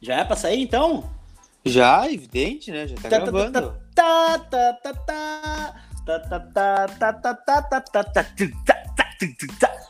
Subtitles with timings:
[0.00, 1.10] Já é pra sair então?
[1.64, 2.86] Já, evidente, né?
[2.86, 3.74] Já tá, gravando.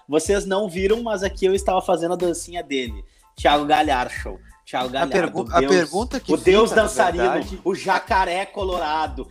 [0.08, 3.04] Vocês não viram, mas aqui eu estava fazendo a dancinha dele.
[3.36, 4.12] Thiago Galhardo.
[4.12, 4.40] Show.
[4.64, 5.14] Thiago Galhardo.
[5.14, 7.60] A, pergu Deus, a pergunta que O fica, Deus dançarino, verdade...
[7.62, 9.28] o jacaré colorado.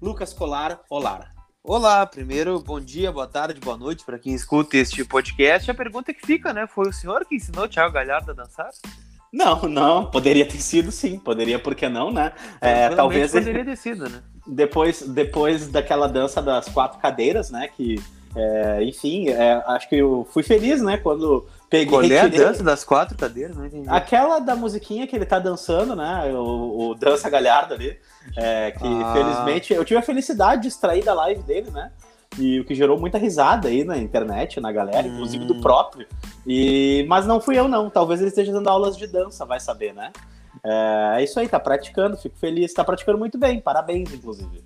[0.00, 1.35] Lucas Colar, Olara.
[1.68, 5.68] Olá, primeiro, bom dia, boa tarde, boa noite para quem escuta este podcast.
[5.68, 6.64] A pergunta que fica, né?
[6.64, 8.70] Foi o senhor que ensinou o Thiago Galhardo a dançar?
[9.32, 12.30] Não, não, poderia ter sido sim, poderia, por que não, né?
[12.60, 14.22] É, talvez poderia ter sido, né?
[14.46, 17.66] depois, depois daquela dança das quatro cadeiras, né?
[17.76, 18.00] Que,
[18.36, 20.96] é, enfim, é, acho que eu fui feliz, né?
[20.96, 21.86] Quando peguei.
[21.86, 23.56] Qual é a dança das quatro cadeiras?
[23.56, 23.88] Não entendi.
[23.88, 26.30] Aquela da musiquinha que ele tá dançando, né?
[26.32, 27.98] O, o Dança Galhardo ali.
[28.36, 29.12] é, que Ah.
[29.12, 31.92] felizmente eu tive a felicidade de extrair da live dele, né?
[32.38, 35.60] E o que gerou muita risada aí na internet, na galera, inclusive do Hum.
[35.60, 36.06] próprio.
[36.46, 37.88] E, mas não fui eu, não.
[37.88, 40.12] Talvez ele esteja dando aulas de dança, vai saber, né?
[40.64, 42.74] É, é isso aí, tá praticando, fico feliz.
[42.74, 44.62] Tá praticando muito bem, parabéns, inclusive.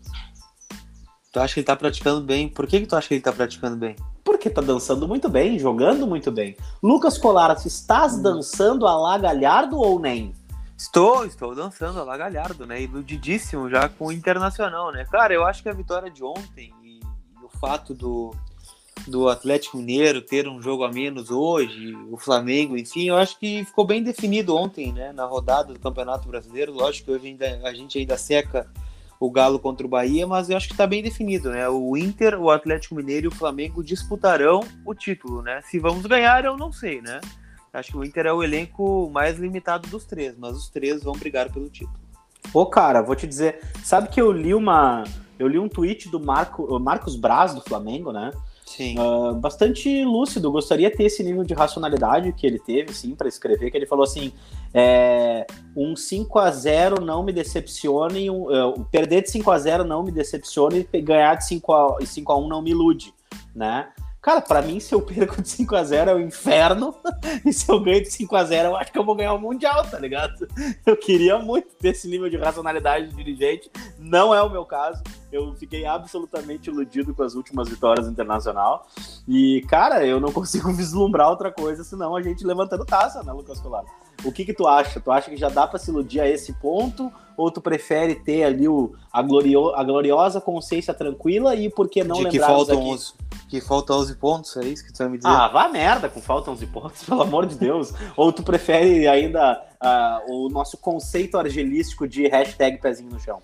[1.33, 2.49] Tu acha que ele tá praticando bem?
[2.49, 3.95] Por que, que tu acha que ele tá praticando bem?
[4.25, 6.57] Porque tá dançando muito bem, jogando muito bem.
[6.83, 8.23] Lucas Colara, estás Hum.
[8.23, 10.35] dançando a lá Galhardo ou nem?
[10.77, 12.83] Estou, estou dançando a La Galhardo, né?
[12.83, 15.05] Iludidíssimo já com o Internacional, né?
[15.05, 18.35] Cara, eu acho que a vitória de ontem e, e o fato do,
[19.07, 23.63] do Atlético Mineiro ter um jogo a menos hoje, o Flamengo, enfim, eu acho que
[23.67, 25.13] ficou bem definido ontem, né?
[25.13, 26.73] Na rodada do Campeonato Brasileiro.
[26.73, 28.67] Lógico que hoje ainda, a gente ainda seca
[29.21, 31.69] o Galo contra o Bahia, mas eu acho que está bem definido, né?
[31.69, 35.61] O Inter, o Atlético Mineiro e o Flamengo disputarão o título, né?
[35.63, 37.21] Se vamos ganhar, eu não sei, né?
[37.71, 41.13] Acho que o Inter é o elenco mais limitado dos três, mas os três vão
[41.13, 42.01] brigar pelo título.
[42.53, 45.05] Ô, cara, vou te dizer, sabe que eu li uma.
[45.39, 48.31] Eu li um tweet do Marco, Marcos Braz do Flamengo, né?
[48.77, 48.95] Sim.
[48.99, 50.51] Ah, bastante lúcido.
[50.53, 53.69] Gostaria de ter esse nível de racionalidade que ele teve, sim, para escrever.
[53.69, 54.33] Que ele falou assim:
[54.73, 55.45] é,
[55.77, 60.05] um 5 a 0 não me decepcione, um, o perder de 5 a 0 não
[60.05, 63.13] me decepcione ganhar de 5 a, 5 a 1 não me ilude,
[63.55, 63.89] né?
[64.21, 66.95] Cara, pra mim, se eu perco de 5 a 0 é o inferno.
[67.45, 69.39] E se eu ganho de 5 a 0 eu acho que eu vou ganhar o
[69.39, 70.47] Mundial, tá ligado?
[70.85, 73.71] Eu queria muito ter esse nível de racionalidade de dirigente.
[73.99, 75.03] Não é o meu caso.
[75.33, 78.87] Eu fiquei absolutamente iludido com as últimas vitórias internacional.
[79.29, 83.61] E, cara, eu não consigo vislumbrar outra coisa senão a gente levantando taça, né, Lucas
[83.61, 83.85] Colar?
[84.25, 85.01] O que que tu acha?
[85.01, 87.13] Tu acha que já dá pra se iludir a esse ponto?
[87.37, 92.05] Ou tu prefere ter ali o, a, glorio, a gloriosa consciência tranquila e por que
[92.05, 92.91] não de que lembrarmos faltam, aqui?
[92.91, 93.13] 11,
[93.49, 95.29] que faltam 11 pontos, é isso que tu vai me dizer?
[95.29, 97.95] Ah, vá merda com faltam 11 pontos, pelo amor de Deus.
[98.17, 103.41] Ou tu prefere ainda ah, o nosso conceito argelístico de hashtag pezinho no chão?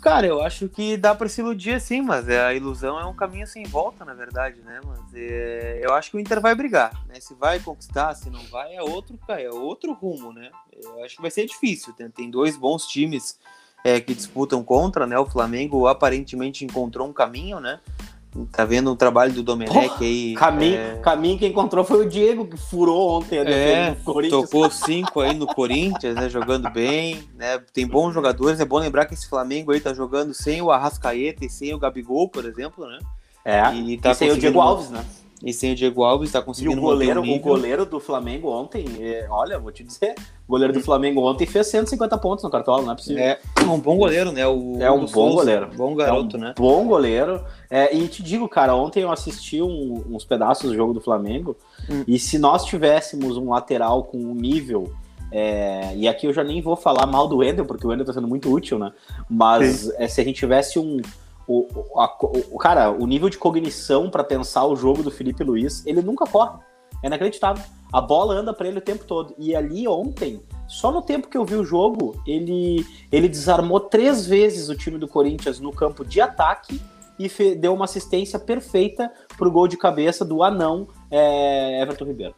[0.00, 3.14] Cara, eu acho que dá pra se iludir assim, mas é, a ilusão é um
[3.14, 4.80] caminho sem volta, na verdade, né?
[4.84, 7.18] Mas é, eu acho que o Inter vai brigar, né?
[7.20, 10.50] Se vai conquistar, se não vai, é outro, é outro rumo, né?
[10.72, 11.92] Eu acho que vai ser difícil.
[11.94, 13.40] Tem, tem dois bons times
[13.82, 15.18] é, que disputam contra, né?
[15.18, 17.80] O Flamengo aparentemente encontrou um caminho, né?
[18.52, 20.34] Tá vendo o trabalho do Domenech aí.
[20.34, 24.04] Caminho, é, caminho que encontrou foi o Diego, que furou ontem a defesa É, do
[24.04, 24.42] Corinthians.
[24.42, 26.28] tocou cinco aí no Corinthians, né?
[26.28, 27.58] Jogando bem, né?
[27.72, 28.60] Tem bons jogadores.
[28.60, 31.78] É bom lembrar que esse Flamengo aí tá jogando sem o Arrascaeta e sem o
[31.78, 32.98] Gabigol, por exemplo, né?
[33.44, 35.02] É, E e, tá sem o Diego Alves, né?
[35.44, 37.52] E sem o Diego Alves, tá E conseguindo o goleiro, manter o nível.
[37.52, 40.16] goleiro do Flamengo ontem, é, olha, vou te dizer,
[40.48, 43.22] o goleiro do Flamengo ontem fez 150 pontos no cartola, não é possível.
[43.22, 44.44] É um bom goleiro, né?
[44.48, 45.68] O É um bom Souza, goleiro.
[45.76, 46.54] Bom garoto, é um né?
[46.58, 47.40] Bom goleiro.
[47.70, 51.56] É, e te digo, cara, ontem eu assisti um- uns pedaços do jogo do Flamengo.
[51.88, 52.02] Hum.
[52.08, 54.92] E se nós tivéssemos um lateral com um nível.
[55.30, 58.12] é, e aqui eu já nem vou falar mal do Wendel, porque o Wendel tá
[58.14, 58.90] sendo muito útil, né?
[59.28, 60.96] Mas é, se a gente tivesse um.
[61.48, 61.66] O,
[61.98, 62.16] a-
[62.52, 66.26] o- cara, o nível de cognição para pensar o jogo do Felipe Luiz, ele nunca
[66.26, 66.58] corre.
[67.02, 67.64] É inacreditável.
[67.92, 69.34] A bola anda para ele o tempo todo.
[69.38, 74.26] E ali ontem, só no tempo que eu vi o jogo, ele, ele desarmou três
[74.26, 76.82] vezes o time do Corinthians no campo de ataque
[77.18, 82.34] e fe- deu uma assistência perfeita pro gol de cabeça do anão é, Everton Ribeiro.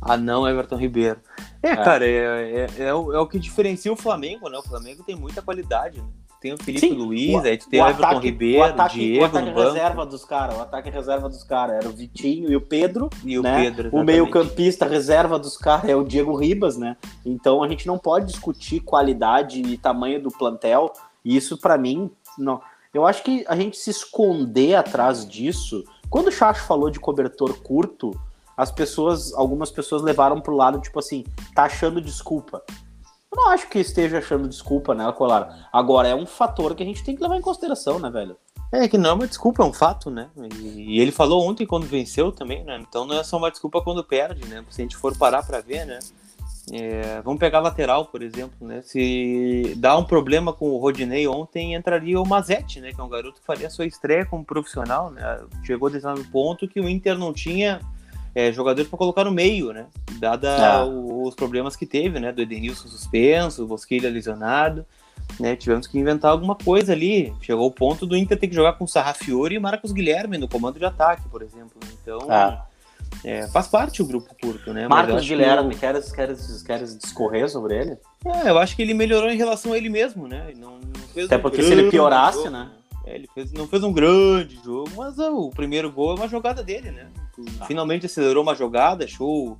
[0.00, 1.20] Ah, não, Everton Ribeiro.
[1.62, 1.76] É, É.
[1.76, 4.58] cara, é, é, é o, é o que diferencia o Flamengo, né?
[4.58, 6.08] O Flamengo tem muita qualidade, né?
[6.44, 9.22] Tem o Felipe Sim, Luiz, o- aí tu tem o, Everton Ribeiro, o ataque, Diego
[9.22, 12.60] o ataque reserva dos caras, o ataque reserva dos caras era o Vitinho e o
[12.60, 13.62] Pedro, e o né?
[13.62, 13.88] Pedro.
[13.90, 16.98] o meio-campista reserva dos caras é o Diego Ribas, né?
[17.24, 20.92] Então a gente não pode discutir qualidade e tamanho do plantel.
[21.24, 22.60] E isso, pra mim, não.
[22.92, 25.82] Eu acho que a gente se esconder atrás disso.
[26.10, 28.10] Quando o Chacho falou de cobertor curto,
[28.54, 31.24] as pessoas, algumas pessoas levaram pro lado, tipo assim,
[31.54, 32.62] tá achando desculpa.
[33.34, 35.68] Eu não acho que esteja achando desculpa, né, Colar?
[35.72, 38.36] Agora, é um fator que a gente tem que levar em consideração, né, velho?
[38.72, 40.28] É que não é uma desculpa, é um fato, né?
[40.56, 42.78] E, ele falou ontem quando venceu também, né?
[42.80, 44.64] Então não é só uma desculpa quando perde, né?
[44.70, 45.98] Se a gente for parar pra ver, né?
[46.72, 48.82] É, vamos pegar lateral, por exemplo, né?
[48.82, 52.92] Se dá um problema com o Rodinei ontem, entraria o Mazete, né?
[52.92, 55.40] Que é um garoto que faria sua estreia como profissional, né?
[55.64, 57.80] Chegou a determinado ponto que o Inter não tinha
[58.34, 59.86] é, jogadores para colocar no meio, né?
[60.18, 60.84] Dada ah.
[60.84, 62.32] os problemas que teve, né?
[62.32, 64.84] Do Edenilson suspenso, o Bosquilha lesionado,
[65.38, 65.54] né?
[65.54, 67.32] Tivemos que inventar alguma coisa ali.
[67.40, 70.78] Chegou o ponto do Inter ter que jogar com Sarrafiori e Marcos Guilherme no comando
[70.78, 71.78] de ataque, por exemplo.
[72.02, 72.64] Então, ah.
[73.24, 74.88] é, faz parte o grupo curto, né?
[74.88, 77.98] Marcos Guilherme, que queres, queres, queres discorrer sobre ele?
[78.24, 80.52] É, eu acho que ele melhorou em relação a ele mesmo, né?
[80.56, 82.70] Não, não Até um porque se ele piorasse, jogo, né?
[83.06, 86.62] É, ele fez, não fez um grande jogo, mas o primeiro gol é uma jogada
[86.62, 87.08] dele, né?
[87.60, 87.66] Ah.
[87.66, 89.58] Finalmente acelerou uma jogada, achou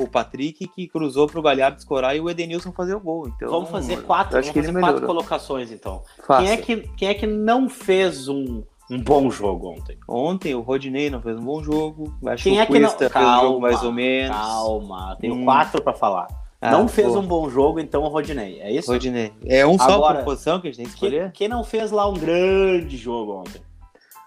[0.00, 3.28] o Patrick que cruzou para o Galhardo escorar e o Edenilson fazer o gol.
[3.28, 6.02] Então, vamos fazer quatro, vamos fazer quatro colocações então.
[6.38, 9.98] Quem é, que, quem é que não fez um, um bom jogo ontem?
[10.08, 12.12] Ontem o Rodinei não fez um bom jogo.
[12.26, 12.90] Acho quem que o é que não...
[12.90, 14.36] fez calma, um jogo mais ou menos.
[14.36, 15.44] Calma, tenho hum.
[15.44, 16.43] quatro para falar.
[16.64, 17.18] Ah, não fez pô.
[17.18, 18.58] um bom jogo, então o Rodinei.
[18.58, 18.90] É isso?
[18.90, 19.34] Rodinei.
[19.44, 21.24] É um só por posição que a gente tem que escolher?
[21.24, 23.60] Quem, quem não fez lá um grande jogo ontem?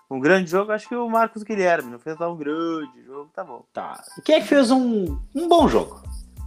[0.09, 3.43] Um grande jogo, acho que o Marcos Guilherme não fez lá um grande jogo, tá
[3.43, 3.63] bom.
[3.73, 4.01] Tá.
[4.17, 5.99] E quem é que fez um, um bom jogo?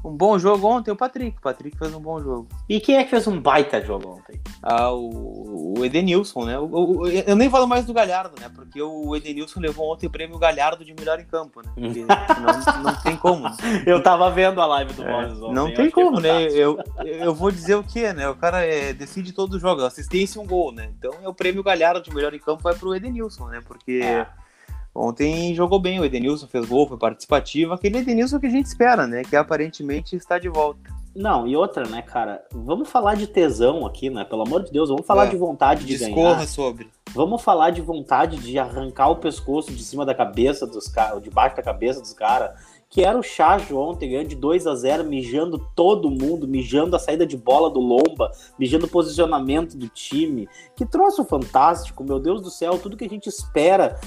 [0.05, 1.37] Um bom jogo ontem, o Patrick.
[1.38, 2.49] O Patrick fez um bom jogo.
[2.69, 4.41] E quem é que fez um baita jogo ontem?
[4.62, 6.58] Ah, o, o Edenilson, né?
[6.58, 8.50] O, o, eu nem falo mais do Galhardo, né?
[8.55, 11.70] Porque o Edenilson levou ontem o prêmio Galhardo de melhor em campo, né?
[11.75, 13.44] Porque não, não tem como.
[13.44, 13.56] Né?
[13.87, 15.52] Eu tava vendo a live do é, ontem.
[15.52, 16.44] Não tem como, né?
[16.44, 18.29] Eu, eu vou dizer o quê, né?
[18.29, 20.91] O cara é, decide todos os jogos, assistência e um gol, né?
[20.99, 23.61] Então é o prêmio Galhardo de melhor em campo vai pro Edenilson, né?
[23.67, 24.00] Porque.
[24.03, 24.26] É
[24.94, 29.06] Ontem jogou bem, o Edenilson fez gol, foi participativo, aquele Edenilson que a gente espera,
[29.06, 29.22] né?
[29.22, 30.81] Que aparentemente está de volta.
[31.14, 32.44] Não, e outra, né, cara?
[32.52, 34.25] Vamos falar de tesão aqui, né?
[34.25, 36.46] Pelo amor de Deus, vamos falar é, de vontade de discorra ganhar.
[36.46, 36.88] sobre.
[37.12, 41.56] Vamos falar de vontade de arrancar o pescoço de cima da cabeça dos caras, debaixo
[41.56, 42.52] da cabeça dos caras
[42.90, 46.98] que era o Chacho ontem, ganhando de 2 a 0 mijando todo mundo, mijando a
[46.98, 50.48] saída de bola do Lomba, mijando o posicionamento do time.
[50.75, 53.98] Que troço fantástico, meu Deus do céu, tudo que a gente espera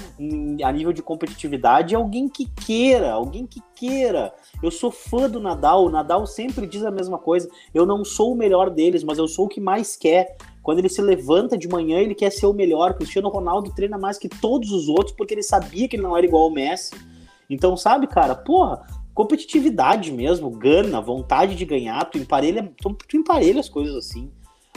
[0.62, 4.34] a nível de competitividade é alguém que queira, alguém que queira.
[4.62, 7.48] Eu sou fã do Nadal, o Nadal sempre diz a mesma coisa.
[7.72, 10.36] Eu não sou o melhor deles, mas eu sou o que mais quer.
[10.62, 12.94] Quando ele se levanta de manhã, ele quer ser o melhor.
[12.94, 16.26] Cristiano Ronaldo treina mais que todos os outros porque ele sabia que ele não era
[16.26, 17.13] igual ao Messi.
[17.48, 23.60] Então, sabe, cara, porra, competitividade mesmo, gana, vontade de ganhar, tu emparelha, tu, tu emparelha
[23.60, 24.30] as coisas assim.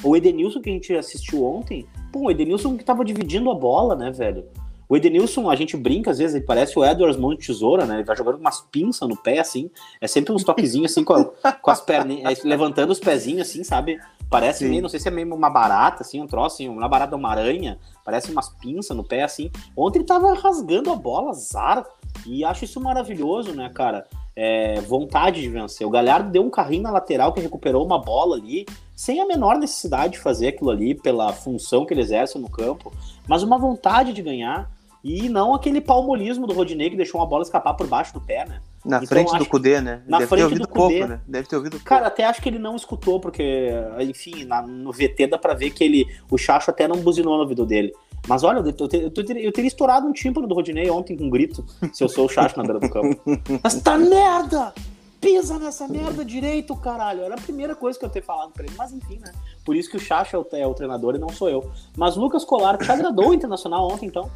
[0.04, 3.96] O Edenilson que a gente assistiu ontem, pô, o Edenilson que tava dividindo a bola,
[3.96, 4.46] né, velho?
[4.90, 7.96] O Edenilson, a gente brinca, às vezes, ele parece o Edwards Mão de Tesoura, né?
[7.96, 9.70] Ele vai jogando umas pinças no pé, assim.
[10.00, 13.66] É sempre uns toquezinhos, assim, com, a, com as perninhas, é, levantando os pezinhos, assim,
[13.66, 14.00] sabe?
[14.30, 14.70] Parece Sim.
[14.70, 17.30] meio, não sei se é meio uma barata, assim, um troço, assim, uma barata, uma
[17.30, 17.78] aranha.
[18.06, 19.52] Parece umas pinças no pé, assim.
[19.76, 21.86] Ontem ele tava rasgando a bola, azar.
[22.26, 24.06] E acho isso maravilhoso, né, cara?
[24.36, 25.86] É, vontade de vencer.
[25.86, 28.66] O Galhardo deu um carrinho na lateral que recuperou uma bola ali,
[28.96, 32.92] sem a menor necessidade de fazer aquilo ali pela função que ele exerce no campo,
[33.28, 34.70] mas uma vontade de ganhar.
[35.04, 38.46] E não aquele palmolismo do Rodinei que deixou uma bola escapar por baixo do pé,
[38.46, 38.62] né?
[38.84, 40.02] Na então, frente do Cudê, né?
[40.08, 41.00] Na Deve frente do Cudê.
[41.00, 41.22] Pouco, né?
[41.28, 42.14] Deve ter ouvido Cara, pouco.
[42.14, 45.84] até acho que ele não escutou, porque, enfim, na, no VT dá pra ver que
[45.84, 47.94] ele, o Chacho até não buzinou no ouvido dele.
[48.28, 51.30] Mas olha, eu, eu, eu, eu, teria estourado um tímpano do Rodinei ontem com um
[51.30, 53.22] grito, se eu sou o Chacho na beira do campo.
[53.64, 54.74] Esta merda!
[55.20, 57.24] Pisa nessa merda direito, caralho.
[57.24, 58.74] Era a primeira coisa que eu ter falado pra ele.
[58.78, 59.32] Mas enfim, né?
[59.66, 61.72] Por isso que o Chacho é o, é o treinador e não sou eu.
[61.98, 64.30] Mas Lucas Colar, te agradou o Internacional ontem, então?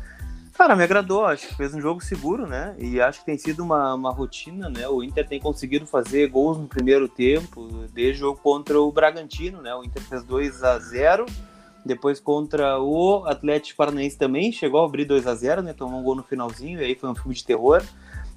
[0.54, 2.76] Cara, me agradou, acho que fez um jogo seguro, né?
[2.78, 4.88] E acho que tem sido uma, uma rotina, né?
[4.88, 9.62] O Inter tem conseguido fazer gols no primeiro tempo, desde o jogo contra o Bragantino,
[9.62, 9.74] né?
[9.74, 11.26] O Inter fez 2 a 0
[11.86, 15.74] depois contra o Atlético Paranaense também, chegou a abrir 2 a 0 né?
[15.74, 17.84] Tomou um gol no finalzinho, e aí foi um filme de terror.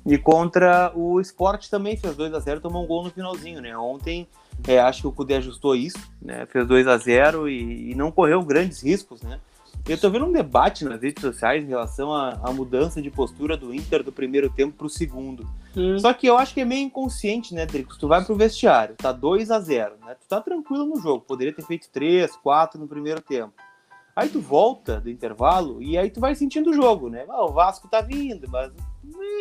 [0.06, 3.76] E contra o Sport também fez 2 a 0 tomou um gol no finalzinho, né?
[3.76, 4.28] Ontem
[4.68, 6.46] é, acho que o Cudê ajustou isso, né?
[6.46, 9.40] Fez 2 a 0 e, e não correu grandes riscos, né?
[9.87, 13.75] Eu tô vendo um debate nas redes sociais em relação à, mudança de postura do
[13.75, 15.47] Inter do primeiro tempo pro segundo.
[15.76, 15.99] Hum.
[15.99, 17.99] Só que eu acho que é meio inconsciente, né, Dricos?
[17.99, 20.14] Tu vai pro vestiário, tá 2 a 0 né?
[20.14, 23.53] Tu tá tranquilo no jogo, poderia ter feito 3, 4 no primeiro tempo.
[24.17, 27.26] Aí tu volta do intervalo e aí tu vai sentindo o jogo, né?
[27.29, 28.73] Ah, o Vasco tá vindo, mas.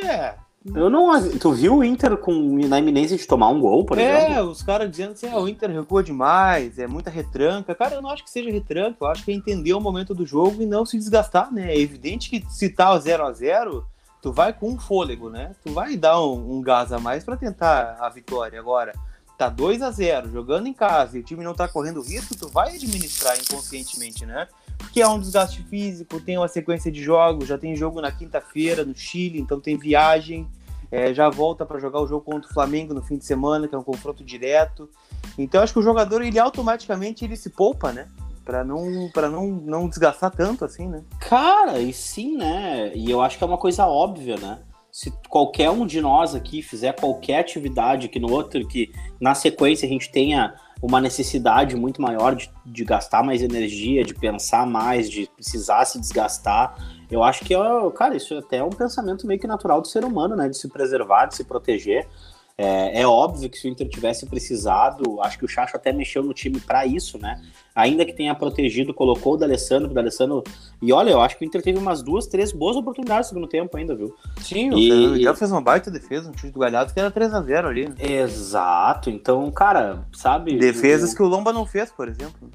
[0.04, 1.30] É, eu não.
[1.38, 2.34] Tu viu o Inter com,
[2.68, 4.34] na iminência de tomar um gol, por é, exemplo?
[4.34, 7.76] É, os caras dizendo assim, ah, o Inter recua demais, é muita retranca.
[7.76, 10.26] Cara, eu não acho que seja retranca, eu acho que é entender o momento do
[10.26, 11.74] jogo e não se desgastar, né?
[11.74, 13.86] É evidente que se tá 0 a 0
[14.22, 15.52] tu vai com um fôlego, né?
[15.62, 18.58] Tu vai dar um, um gás a mais para tentar a vitória.
[18.58, 18.94] Agora,
[19.38, 22.48] tá 2 a 0 jogando em casa e o time não tá correndo risco, tu
[22.48, 24.48] vai administrar inconscientemente, né?
[24.84, 28.86] Porque é um desgaste físico, tem uma sequência de jogos, já tem jogo na quinta-feira
[28.86, 30.48] no Chile, então tem viagem.
[30.94, 33.74] é, já volta para jogar o jogo contra o Flamengo no fim de semana, que
[33.74, 34.88] é um confronto direto.
[35.36, 38.08] Então acho que o jogador ele automaticamente ele se poupa, né?
[38.46, 41.02] Para não para não, não desgastar tanto assim, né?
[41.20, 42.92] Cara, e sim, né?
[42.94, 44.60] E eu acho que é uma coisa óbvia, né?
[44.92, 49.88] Se qualquer um de nós aqui fizer qualquer atividade que no outro que na sequência
[49.88, 55.10] a gente tenha uma necessidade muito maior de, de gastar mais energia, de pensar mais,
[55.10, 56.76] de precisar se desgastar,
[57.10, 57.54] eu acho que,
[57.96, 60.50] cara, isso até é um pensamento meio que natural do ser humano, né?
[60.50, 62.06] De se preservar, de se proteger.
[62.56, 66.22] É, é, óbvio que se o Inter tivesse precisado, acho que o Chacho até mexeu
[66.22, 67.42] no time para isso, né?
[67.74, 70.44] Ainda que tenha protegido, colocou o D'Alessandro, o D'Alessandro...
[70.80, 73.50] E olha, eu acho que o Inter teve umas duas, três boas oportunidades no segundo
[73.50, 74.16] tempo ainda, viu?
[74.40, 74.92] Sim, e...
[74.92, 77.90] o Miguel fez uma baita defesa, um chute do Galhardo que era 3x0 ali.
[77.90, 77.96] Né?
[77.98, 80.56] Exato, então, cara, sabe...
[80.56, 82.52] Defesas que o Lomba não fez, por exemplo.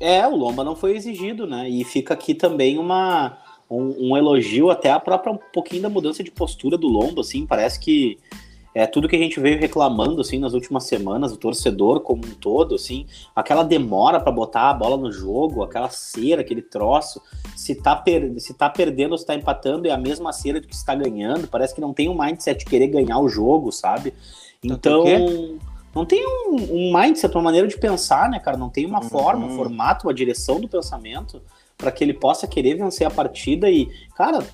[0.00, 1.68] É, o Lomba não foi exigido, né?
[1.68, 3.38] E fica aqui também uma...
[3.70, 7.46] Um, um elogio até a própria um pouquinho da mudança de postura do Lomba, assim,
[7.46, 8.18] parece que
[8.74, 12.34] é tudo que a gente veio reclamando assim nas últimas semanas, o torcedor como um
[12.34, 17.20] todo, assim, aquela demora para botar a bola no jogo, aquela cera, aquele troço,
[17.54, 20.66] se tá, per se tá perdendo ou se tá empatando é a mesma cera do
[20.66, 24.14] que está ganhando, parece que não tem um mindset de querer ganhar o jogo, sabe?
[24.62, 25.04] Então,
[25.94, 28.56] não tem um, um mindset, uma maneira de pensar, né, cara?
[28.56, 29.08] Não tem uma uhum.
[29.08, 31.42] forma, um formato, uma direção do pensamento
[31.76, 34.46] para que ele possa querer vencer a partida e, cara,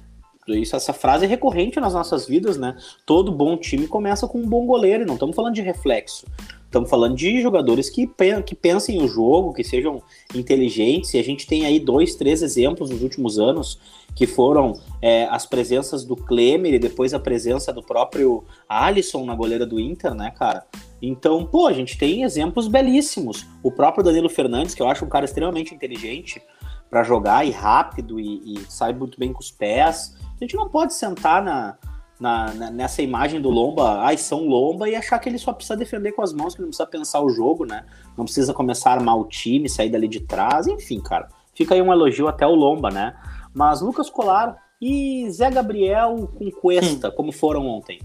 [0.55, 2.77] isso, essa frase é recorrente nas nossas vidas, né?
[3.05, 6.27] Todo bom time começa com um bom goleiro, não estamos falando de reflexo.
[6.69, 8.07] Estamos falando de jogadores que,
[8.45, 10.03] que pensem o jogo, que sejam
[10.35, 13.79] inteligentes, e a gente tem aí dois, três exemplos nos últimos anos,
[14.15, 19.35] que foram é, as presenças do Klemer e depois a presença do próprio Alisson na
[19.35, 20.67] goleira do Inter, né, cara?
[21.01, 23.47] Então, pô, a gente tem exemplos belíssimos.
[23.63, 26.43] O próprio Danilo Fernandes, que eu acho um cara extremamente inteligente
[26.91, 30.17] para jogar e rápido e, e sai muito bem com os pés.
[30.41, 31.77] A gente não pode sentar na,
[32.19, 36.13] na, nessa imagem do Lomba, ai, são Lomba, e achar que ele só precisa defender
[36.13, 37.85] com as mãos, que não precisa pensar o jogo, né?
[38.17, 41.29] Não precisa começar a armar o time, sair dali de trás, enfim, cara.
[41.55, 43.17] Fica aí um elogio até o Lomba, né?
[43.53, 47.13] Mas Lucas Colar e Zé Gabriel com Cuesta, hum.
[47.17, 48.01] como foram ontem?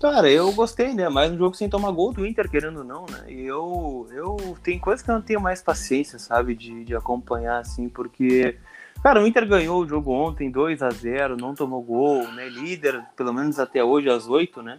[0.00, 1.08] Cara, eu gostei, né?
[1.08, 3.24] Mais um jogo sem tomar gol do Inter, querendo ou não, né?
[3.28, 7.58] E eu, eu tem coisas que eu não tenho mais paciência, sabe, de, de acompanhar,
[7.58, 8.58] assim, porque
[9.02, 12.48] Cara, o Inter ganhou o jogo ontem 2 a 0 não tomou gol, né?
[12.48, 14.78] Líder, pelo menos até hoje, às 8, né?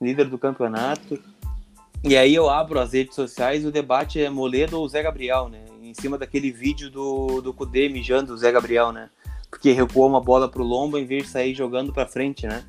[0.00, 1.20] Líder do campeonato.
[2.04, 5.48] E aí eu abro as redes sociais e o debate é Moledo ou Zé Gabriel,
[5.48, 5.64] né?
[5.82, 9.10] Em cima daquele vídeo do, do Kudê mijando o Zé Gabriel, né?
[9.50, 12.62] Porque recuou uma bola pro Lomba em vez de sair jogando pra frente, né?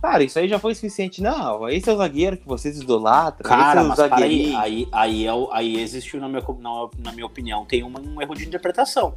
[0.00, 1.20] Cara, isso aí já foi suficiente.
[1.20, 3.48] Não, esse é o zagueiro que vocês idolatram.
[3.48, 7.64] Cara, é mas aí, aí, aí, é aí existiu, na minha, na, na minha opinião,
[7.64, 9.16] tem um, um erro de interpretação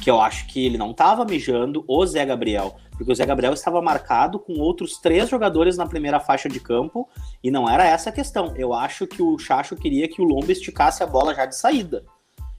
[0.00, 3.52] que eu acho que ele não estava mijando o Zé Gabriel, porque o Zé Gabriel
[3.52, 7.08] estava marcado com outros três jogadores na primeira faixa de campo
[7.42, 8.54] e não era essa a questão.
[8.56, 12.04] Eu acho que o Chacho queria que o Lomba esticasse a bola já de saída.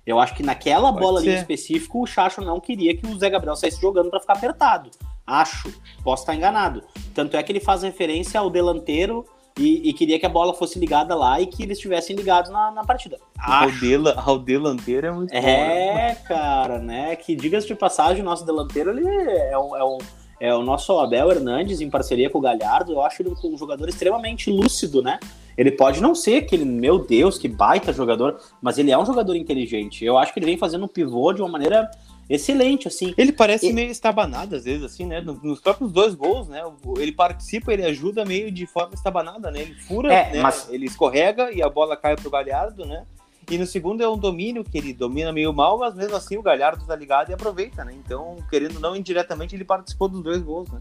[0.05, 1.29] Eu acho que naquela Pode bola ser.
[1.29, 4.33] ali em específico, o Chacho não queria que o Zé Gabriel saísse jogando para ficar
[4.33, 4.89] apertado.
[5.25, 5.71] Acho,
[6.03, 6.83] posso estar enganado.
[7.13, 9.25] Tanto é que ele faz referência ao delanteiro
[9.57, 12.71] e, e, queria que a bola fosse ligada lá e que eles estivessem ligados na,
[12.71, 13.17] na partida.
[13.37, 14.31] Acho.
[14.31, 16.15] O, delanteiro é muito É, bom, né?
[16.27, 17.15] cara, né?
[17.15, 19.97] Que diga-se de passagem, o nosso delanteiro ele é, um, é, um,
[20.39, 22.93] é o nosso Abel Hernandes em parceria com o Galhardo.
[22.93, 25.19] Eu acho ele um, um jogador extremamente lúcido, né?
[25.57, 29.35] Ele pode não ser aquele, meu Deus, que baita jogador, mas ele é um jogador
[29.35, 30.05] inteligente.
[30.05, 31.91] Eu acho que ele vem fazendo um pivô de uma maneira
[32.29, 33.13] excelente, assim.
[33.17, 33.73] Ele parece e...
[33.73, 35.21] meio estabanado às vezes, assim, né?
[35.21, 36.61] Nos próprios dois gols, né?
[36.97, 39.61] Ele participa, ele ajuda meio de forma estabanada, né?
[39.61, 40.41] Ele fura, é, né?
[40.41, 40.67] mas...
[40.69, 43.05] ele escorrega e a bola cai pro Galhardo, né?
[43.49, 46.41] E no segundo é um domínio que ele domina meio mal, mas mesmo assim o
[46.41, 47.93] Galhardo tá ligado e aproveita, né?
[47.93, 50.79] Então, querendo não, indiretamente ele participou dos dois gols, né?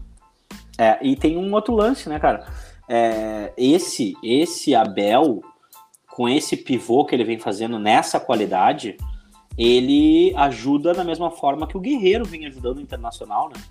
[0.77, 2.47] É, e tem um outro lance, né, cara?
[2.87, 5.43] É, esse, esse Abel,
[6.09, 8.97] com esse pivô que ele vem fazendo nessa qualidade,
[9.57, 13.61] ele ajuda da mesma forma que o Guerreiro vinha ajudando o Internacional, né?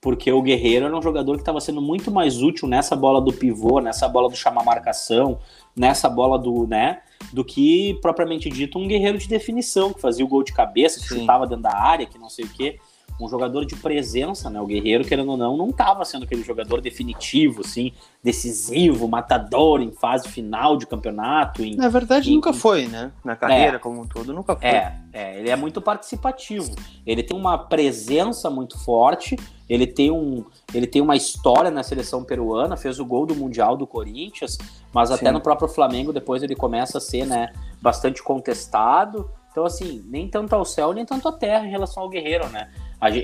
[0.00, 3.32] Porque o Guerreiro era um jogador que estava sendo muito mais útil nessa bola do
[3.32, 5.38] pivô, nessa bola do chamar marcação,
[5.74, 7.00] nessa bola do, né,
[7.32, 11.18] do que propriamente dito um guerreiro de definição, que fazia o gol de cabeça, que
[11.18, 12.78] estava dentro da área, que não sei o quê
[13.20, 14.60] um jogador de presença, né?
[14.60, 17.92] O Guerreiro, querendo ou não, não estava sendo aquele jogador definitivo, assim,
[18.22, 21.62] decisivo, matador em fase final de campeonato.
[21.62, 23.12] Em, Na verdade, em, nunca foi, né?
[23.24, 24.68] Na carreira é, como um todo, nunca foi.
[24.68, 26.74] É, é, ele é muito participativo.
[27.06, 29.36] Ele tem uma presença muito forte,
[29.68, 30.44] ele tem, um,
[30.74, 34.58] ele tem uma história na seleção peruana, fez o gol do Mundial do Corinthians,
[34.92, 35.14] mas Sim.
[35.14, 39.30] até no próprio Flamengo depois ele começa a ser, né, bastante contestado.
[39.50, 42.72] Então, assim, nem tanto ao céu, nem tanto à terra em relação ao Guerreiro, né?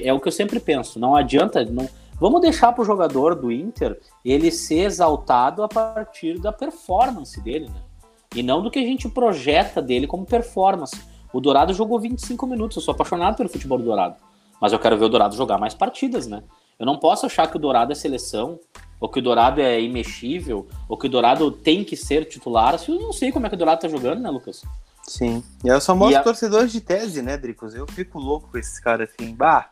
[0.02, 0.98] É o que eu sempre penso.
[0.98, 1.64] Não adianta.
[1.64, 1.88] Não,
[2.20, 7.70] Vamos deixar para o jogador do Inter ele ser exaltado a partir da performance dele,
[7.70, 7.80] né?
[8.36, 11.00] E não do que a gente projeta dele como performance.
[11.32, 14.16] O Dourado jogou 25 minutos, eu sou apaixonado pelo futebol do Dourado.
[14.60, 16.42] Mas eu quero ver o Dourado jogar mais partidas, né?
[16.78, 18.60] Eu não posso achar que o Dourado é seleção,
[19.00, 23.00] ou que o Dourado é imexível, ou que o Dourado tem que ser titular, eu
[23.00, 24.62] não sei como é que o Dourado tá jogando, né, Lucas?
[25.10, 25.42] Sim.
[25.64, 26.22] E eu só mostro a...
[26.22, 27.74] torcedores de tese, né, Dricos?
[27.74, 29.34] Eu fico louco com esses caras assim.
[29.34, 29.68] Bah,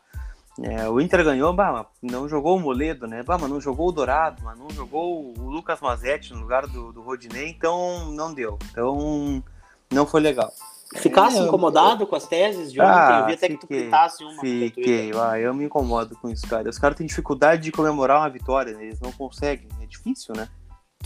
[0.61, 3.23] é, o Inter ganhou, bah, não jogou o Moledo, né?
[3.23, 6.91] Bah, mas não jogou o Dourado, mas não jogou o Lucas Mazetti no lugar do,
[6.91, 8.59] do Rodinei, então não deu.
[8.69, 9.41] Então
[9.89, 10.51] não foi legal.
[10.97, 12.07] Ficasse é, incomodado eu...
[12.07, 12.91] com as teses de ontem?
[12.91, 14.41] Ah, eu vi até fiquei, que tu pintasse uma.
[14.41, 16.69] Fiquei, ah, eu me incomodo com isso, cara.
[16.69, 18.83] Os caras têm dificuldade de comemorar uma vitória, né?
[18.83, 19.69] eles não conseguem.
[19.81, 20.49] É difícil, né?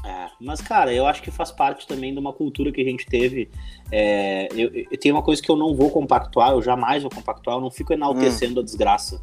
[0.06, 3.06] É, mas, cara, eu acho que faz parte também de uma cultura que a gente
[3.06, 3.50] teve.
[3.92, 7.58] É, eu, eu, tem uma coisa que eu não vou compactuar, eu jamais vou compactuar,
[7.58, 8.64] eu não fico enaltecendo hum.
[8.64, 9.22] a desgraça.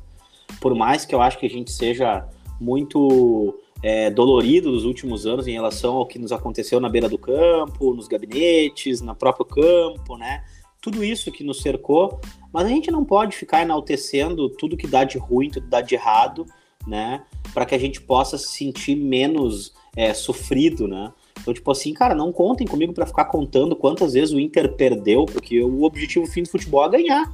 [0.60, 2.26] Por mais que eu acho que a gente seja
[2.60, 7.18] muito é, dolorido nos últimos anos em relação ao que nos aconteceu na beira do
[7.18, 10.44] campo, nos gabinetes, no próprio campo, né?
[10.80, 12.20] Tudo isso que nos cercou,
[12.52, 15.80] mas a gente não pode ficar enaltecendo tudo que dá de ruim, tudo que dá
[15.82, 16.46] de errado,
[16.86, 17.22] né?
[17.52, 21.12] Para que a gente possa se sentir menos é, sofrido, né?
[21.40, 25.24] Então, tipo assim, cara, não contem comigo para ficar contando quantas vezes o Inter perdeu,
[25.24, 27.32] porque o objetivo fim do futebol é ganhar.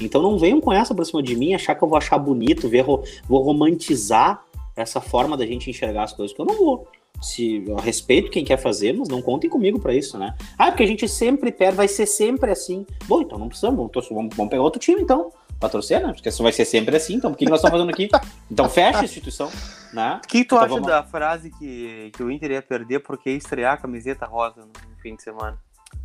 [0.00, 2.68] Então não venham com essa pra cima de mim, achar que eu vou achar bonito,
[2.68, 4.44] ver, vou romantizar
[4.76, 6.86] essa forma da gente enxergar as coisas, que eu não vou.
[7.20, 10.36] Se eu respeito quem quer fazer, mas não contem comigo para isso, né?
[10.56, 12.86] Ah, porque a gente sempre perde, vai ser sempre assim.
[13.08, 16.12] Bom, então não precisamos, vamos, vamos pegar outro time então né?
[16.12, 18.08] Porque isso vai ser sempre assim, então por que nós estamos fazendo aqui?
[18.50, 19.50] Então fecha a instituição,
[19.92, 20.20] né?
[20.24, 20.86] O que tu então, acha vamos...
[20.86, 25.02] da frase que, que o Inter ia perder porque ia estrear a camiseta rosa no
[25.02, 25.58] fim de semana?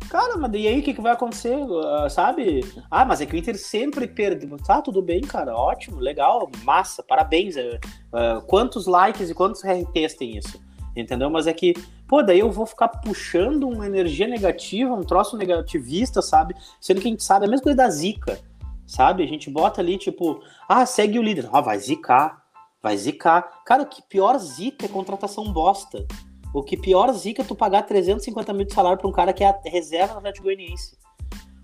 [0.08, 2.60] Cara, mas e aí o que, que vai acontecer, uh, sabe?
[2.90, 4.46] Ah, mas é que o Inter sempre perde.
[4.64, 7.56] Tá, tudo bem, cara, ótimo, legal, massa, parabéns.
[7.56, 10.62] Uh, quantos likes e quantos RTs tem isso?
[10.96, 11.28] Entendeu?
[11.28, 11.74] Mas é que,
[12.06, 16.54] pô, daí eu vou ficar puxando uma energia negativa, um troço negativista, sabe?
[16.80, 18.38] Sendo que a gente sabe, a mesma coisa da zica,
[18.86, 19.22] sabe?
[19.22, 21.48] A gente bota ali, tipo, ah, segue o líder.
[21.52, 22.44] Ah, vai zicar,
[22.82, 23.62] vai zicar.
[23.64, 26.06] Cara, o que pior zica é contratação bosta.
[26.54, 29.42] O que pior zica é tu pagar 350 mil de salário para um cara que
[29.42, 30.96] é a reserva do Atlético Goianiense.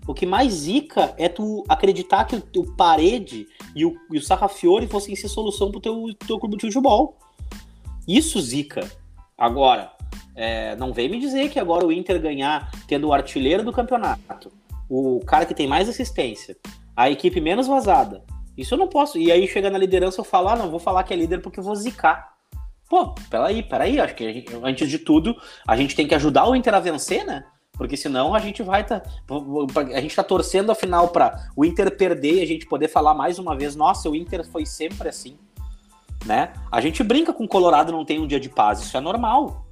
[0.07, 4.21] O que mais zica é tu acreditar que o, o Parede e o, e o
[4.21, 7.17] Sarrafiore fossem ser solução pro teu, teu clube de futebol.
[8.07, 8.89] Isso zica.
[9.37, 9.93] Agora,
[10.35, 14.51] é, não vem me dizer que agora o Inter ganhar tendo o artilheiro do campeonato,
[14.89, 16.57] o cara que tem mais assistência,
[16.95, 18.23] a equipe menos vazada.
[18.57, 19.17] Isso eu não posso.
[19.17, 21.59] E aí chega na liderança eu falo, ah, não, vou falar que é líder porque
[21.59, 22.31] eu vou zicar.
[22.89, 26.55] Pô, peraí, peraí, acho que gente, antes de tudo, a gente tem que ajudar o
[26.55, 27.45] Inter a vencer, né?
[27.71, 29.01] Porque senão a gente vai tá,
[29.95, 33.39] a gente tá torcendo afinal para o Inter perder e a gente poder falar mais
[33.39, 35.39] uma vez, nossa, o Inter foi sempre assim,
[36.25, 36.51] né?
[36.69, 39.65] A gente brinca com o Colorado não tem um dia de paz, isso é normal.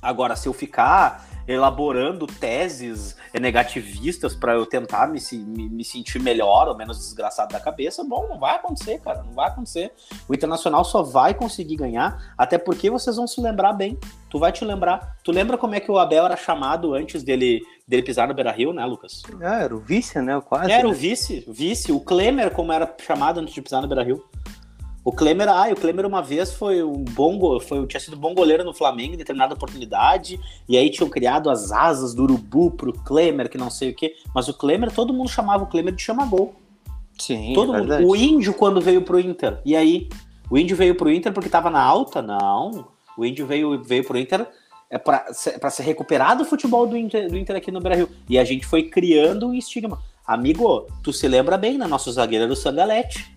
[0.00, 6.68] Agora, se eu ficar elaborando teses negativistas para eu tentar me, me, me, sentir melhor
[6.68, 9.92] ou menos desgraçado da cabeça, bom, não vai acontecer, cara, não vai acontecer.
[10.28, 13.98] O Internacional só vai conseguir ganhar, até porque vocês vão se lembrar bem.
[14.28, 15.16] Tu vai te lembrar.
[15.22, 18.72] Tu lembra como é que o Abel era chamado antes dele, dele pisar no Beira-Rio,
[18.72, 19.22] né, Lucas?
[19.40, 20.72] É, era o vice, né, quase.
[20.72, 20.88] Era né?
[20.88, 21.92] o vice, vice.
[21.92, 24.22] O Klemer, como era chamado antes de pisar no Beira-Rio.
[25.06, 28.64] O Klemer, ah, o Klemer uma vez foi um bom, foi, tinha sido bom goleiro
[28.64, 33.48] no Flamengo em determinada oportunidade, e aí tinham criado as asas do urubu pro Klemer,
[33.48, 36.56] que não sei o quê, mas o Klemer, todo mundo chamava o Klemer de chama-gol.
[37.16, 38.04] Sim, todo é mundo.
[38.04, 40.08] O Índio quando veio pro Inter, e aí?
[40.50, 42.20] O Índio veio pro Inter porque tava na alta?
[42.20, 42.88] Não.
[43.16, 44.44] O Índio veio, veio pro Inter
[44.90, 48.08] é para ser recuperado o futebol do Inter, do Inter aqui no Brasil.
[48.28, 50.00] E a gente foi criando um estigma.
[50.26, 51.86] Amigo, tu se lembra bem, né?
[51.86, 53.35] Nosso zagueiro era o Sangalete.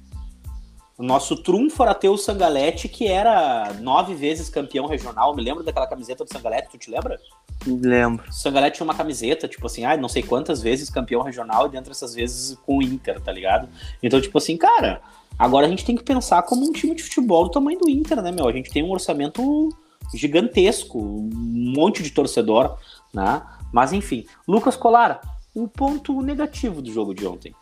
[1.00, 5.34] O nosso trunfo era ter o Sangalete, que era nove vezes campeão regional.
[5.34, 7.18] Me lembro daquela camiseta do Sangalete, tu te lembra?
[7.66, 8.28] Lembro.
[8.28, 11.70] O Sangalete tinha uma camiseta, tipo assim, ah, não sei quantas vezes campeão regional e
[11.70, 13.70] dentro dessas vezes com o Inter, tá ligado?
[14.04, 15.02] Então, tipo assim, cara,
[15.38, 18.22] agora a gente tem que pensar como um time de futebol do tamanho do Inter,
[18.22, 18.46] né, meu?
[18.46, 19.70] A gente tem um orçamento
[20.14, 21.30] gigantesco, um
[21.78, 22.78] monte de torcedor,
[23.14, 23.42] né?
[23.72, 25.22] Mas enfim, Lucas Colar,
[25.56, 27.56] o um ponto negativo do jogo de ontem.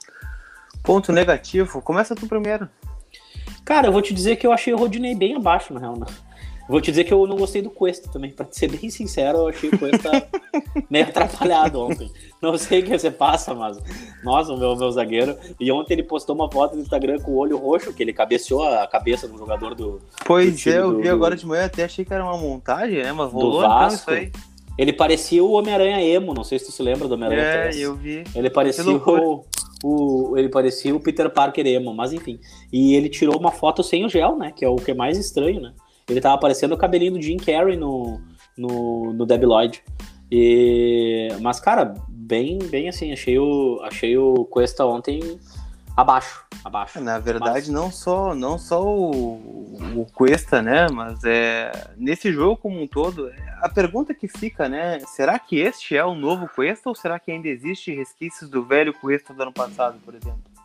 [0.81, 1.83] Ponto negativo?
[1.83, 2.67] Começa tu primeiro.
[3.63, 5.97] Cara, eu vou te dizer que eu achei o Rodinei bem abaixo, na real.
[5.97, 6.05] Né?
[6.67, 8.31] Vou te dizer que eu não gostei do Cuesta também.
[8.31, 10.27] Pra ser bem sincero, eu achei o Cuesta
[10.89, 12.11] meio atrapalhado ontem.
[12.41, 13.77] Não sei o que você passa, mas.
[14.23, 15.37] Nossa, o meu, meu zagueiro.
[15.59, 18.63] E ontem ele postou uma foto no Instagram com o olho roxo, que ele cabeceou
[18.63, 20.01] a cabeça do jogador do.
[20.25, 23.01] Pois do é, eu vi do, agora de manhã, até achei que era uma montagem,
[23.01, 23.13] né?
[23.13, 24.11] Mas rolou do Vasco.
[24.11, 24.57] Então, isso aí.
[24.77, 27.95] Ele parecia o Homem-Aranha emo, não sei se tu se lembra do Homem-Aranha É, eu
[27.95, 28.23] vi.
[28.35, 29.43] Ele parecia o,
[29.83, 32.39] o, ele parecia o Peter Parker emo, mas enfim.
[32.71, 34.51] E ele tirou uma foto sem o gel, né?
[34.55, 35.73] Que é o que é mais estranho, né?
[36.09, 38.19] Ele tava parecendo o cabelinho do Jim Carrey no,
[38.57, 39.83] no, no Debi Lloyd.
[40.31, 45.19] E, mas, cara, bem, bem assim, achei o, achei o Cuesta ontem
[45.97, 47.01] abaixo, abaixo.
[47.01, 47.69] Na verdade, mas...
[47.69, 53.33] não só não só o, o Cuesta, né, mas é nesse jogo como um todo,
[53.59, 57.31] a pergunta que fica, né, será que este é o novo Cuesta ou será que
[57.31, 60.56] ainda existe resquícios do velho Cuesta do ano passado, por exemplo?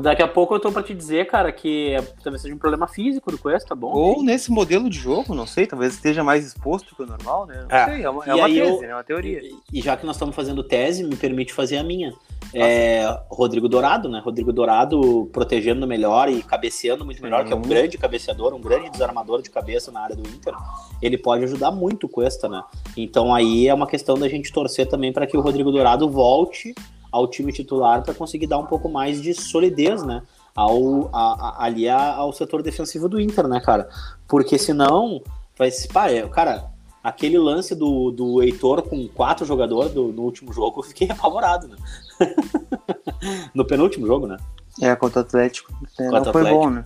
[0.00, 2.86] Daqui a pouco eu tô pra te dizer, cara, que é, talvez seja um problema
[2.86, 3.92] físico do Quest, tá bom?
[3.92, 7.66] Ou nesse modelo de jogo, não sei, talvez esteja mais exposto que o normal, né?
[7.68, 7.84] Não é.
[7.84, 8.88] sei, é uma, é uma tese, eu, né?
[8.88, 9.40] É uma teoria.
[9.42, 12.14] E, e, já que nós estamos fazendo tese, me permite fazer a minha.
[12.54, 14.22] É, Rodrigo Dourado, né?
[14.24, 17.68] Rodrigo Dourado protegendo melhor e cabeceando muito melhor, que é um uhum.
[17.68, 20.54] grande cabeceador, um grande desarmador de cabeça na área do Inter.
[21.02, 22.62] Ele pode ajudar muito o Cuesta, né?
[22.96, 26.74] Então aí é uma questão da gente torcer também para que o Rodrigo Dourado volte
[27.10, 30.22] ao time titular para conseguir dar um pouco mais de solidez, né?
[30.54, 33.88] Ao, a, a, ali ao setor defensivo do Inter, né, cara?
[34.26, 35.22] Porque senão
[35.56, 35.88] vai se.
[35.88, 36.70] Pá, é, cara,
[37.02, 41.68] aquele lance do, do Heitor com quatro jogadores do, no último jogo, eu fiquei apavorado,
[41.68, 41.76] né?
[43.54, 44.36] no penúltimo jogo, né?
[44.80, 45.72] É, contra o Atlético.
[45.98, 46.64] É, contra não foi Atlético.
[46.64, 46.84] bom, né?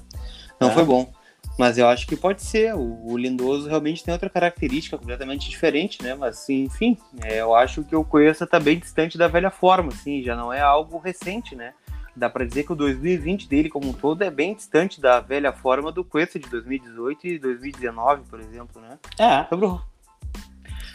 [0.60, 0.74] Não é.
[0.74, 1.21] foi bom.
[1.58, 2.74] Mas eu acho que pode ser.
[2.74, 6.14] O, o, Lindoso realmente tem outra característica completamente diferente, né?
[6.14, 10.22] Mas, enfim, é, eu acho que o Cuesta tá bem distante da velha forma, assim,
[10.22, 11.74] já não é algo recente, né?
[12.14, 15.52] Dá para dizer que o 2020 dele como um todo é bem distante da velha
[15.52, 18.98] forma do Cuesta de 2018 e 2019, por exemplo, né?
[19.18, 19.46] É.
[19.48, 19.80] Sobre o...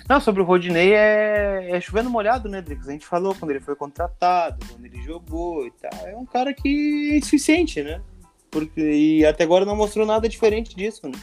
[0.08, 2.88] Não, sobre o Rodinei é, é chovendo molhado, né, Drix?
[2.88, 6.08] A gente falou quando ele foi contratado, quando ele jogou e tal.
[6.08, 8.02] É um cara que é insuficiente, né?
[8.50, 11.20] Porque, e até agora não mostrou nada diferente disso, né?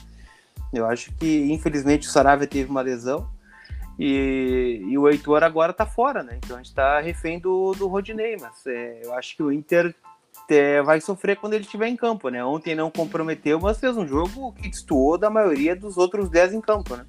[0.72, 3.28] Eu acho que, infelizmente, o Saravia teve uma lesão
[3.98, 6.38] e, e o Heitor agora tá fora, né?
[6.42, 9.94] Então a gente tá refém do, do Rodinei, mas é, eu acho que o Inter
[10.50, 12.44] é, vai sofrer quando ele estiver em campo, né?
[12.44, 16.60] Ontem não comprometeu, mas fez um jogo que destoou da maioria dos outros 10 em
[16.60, 17.06] campo, né?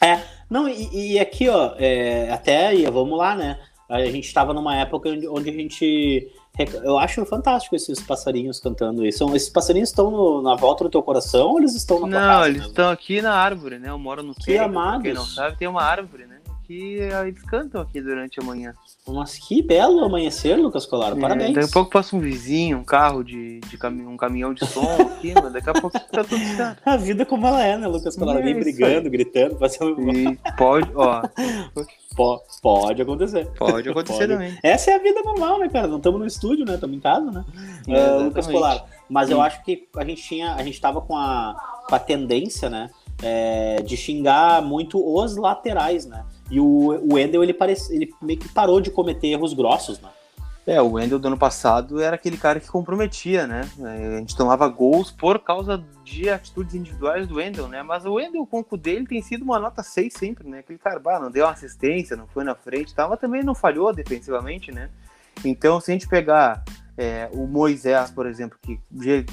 [0.00, 3.60] É, não, e, e aqui, ó, é, até, vamos lá, né?
[3.88, 6.32] A gente estava numa época onde a gente
[6.84, 9.24] eu acho fantástico esses passarinhos cantando isso.
[9.34, 12.66] Esses passarinhos estão na volta do teu coração ou eles estão na Não, casa, eles
[12.66, 13.88] estão aqui na árvore, né?
[13.88, 15.02] Eu moro no Que amados.
[15.02, 16.41] Quem não sabe, tem uma árvore, né?
[16.72, 18.74] Que eles cantam aqui durante a manhã.
[19.06, 21.12] Mas que belo amanhecer, Lucas Colar.
[21.12, 21.52] É, Parabéns.
[21.52, 25.34] Daqui a pouco passa um vizinho, um carro de, de um caminhão de som aqui,
[25.34, 26.80] mas daqui a pouco tá tudo certo.
[26.86, 28.36] A vida como ela é, né, Lucas Colar?
[28.36, 30.00] Alguém brigando, gritando, fazendo.
[30.16, 31.22] E pode, ó.
[32.62, 33.50] Pode acontecer.
[33.58, 34.32] Pode acontecer pode.
[34.32, 34.58] também.
[34.62, 35.86] Essa é a vida normal, né, cara?
[35.86, 36.74] Não estamos no estúdio, né?
[36.74, 37.42] Estamos em casa, né?
[37.88, 38.84] É, uh, Lucas Colar.
[39.08, 41.56] Mas eu acho que a gente tinha, a gente tava com a,
[41.88, 42.90] com a tendência, né?
[43.22, 46.22] É, de xingar muito os laterais, né?
[46.50, 50.08] E o, o Wendel, ele, parece, ele meio que parou de cometer erros grossos, né?
[50.64, 53.68] É, o Wendel do ano passado era aquele cara que comprometia, né?
[53.80, 57.82] É, a gente tomava gols por causa de atitudes individuais do Wendel, né?
[57.82, 60.60] Mas o Wendel, com o dele, tem sido uma nota 6 sempre, né?
[60.60, 63.56] Aquele cara, bah, não deu assistência, não foi na frente e tal, mas também não
[63.56, 64.88] falhou defensivamente, né?
[65.44, 66.62] Então, se a gente pegar
[66.96, 68.80] é, o Moisés, por exemplo, que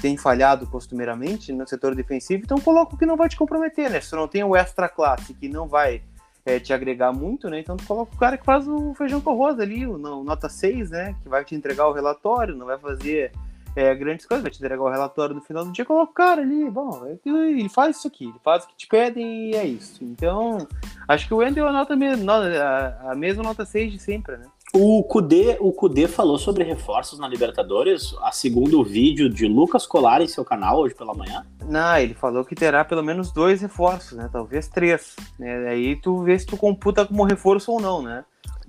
[0.00, 4.00] tem falhado costumeiramente no setor defensivo, então coloca o que não vai te comprometer, né?
[4.00, 6.02] Se não tem o extra classe que não vai
[6.50, 7.60] é, te agregar muito, né?
[7.60, 10.90] Então tu coloca o cara que faz o feijão com arroz ali, o, nota 6,
[10.90, 11.14] né?
[11.22, 13.32] Que vai te entregar o relatório, não vai fazer
[13.76, 16.42] é, grandes coisas, vai te entregar o relatório no final do dia, coloca o cara
[16.42, 19.64] ali, bom, é ele faz isso aqui, ele faz o que te pedem e é
[19.64, 20.02] isso.
[20.02, 20.66] Então,
[21.06, 24.46] acho que o Wendel anota a, a mesma nota 6 de sempre, né?
[24.72, 30.22] O Kudê, o Kudê falou sobre reforços na Libertadores, a segundo vídeo de Lucas Colar
[30.22, 31.44] em seu canal hoje pela manhã.
[31.66, 34.30] Não, ele falou que terá pelo menos dois reforços, né?
[34.32, 35.16] Talvez três.
[35.36, 35.68] Né?
[35.68, 38.24] Aí tu vê se tu computa como reforço ou não, né?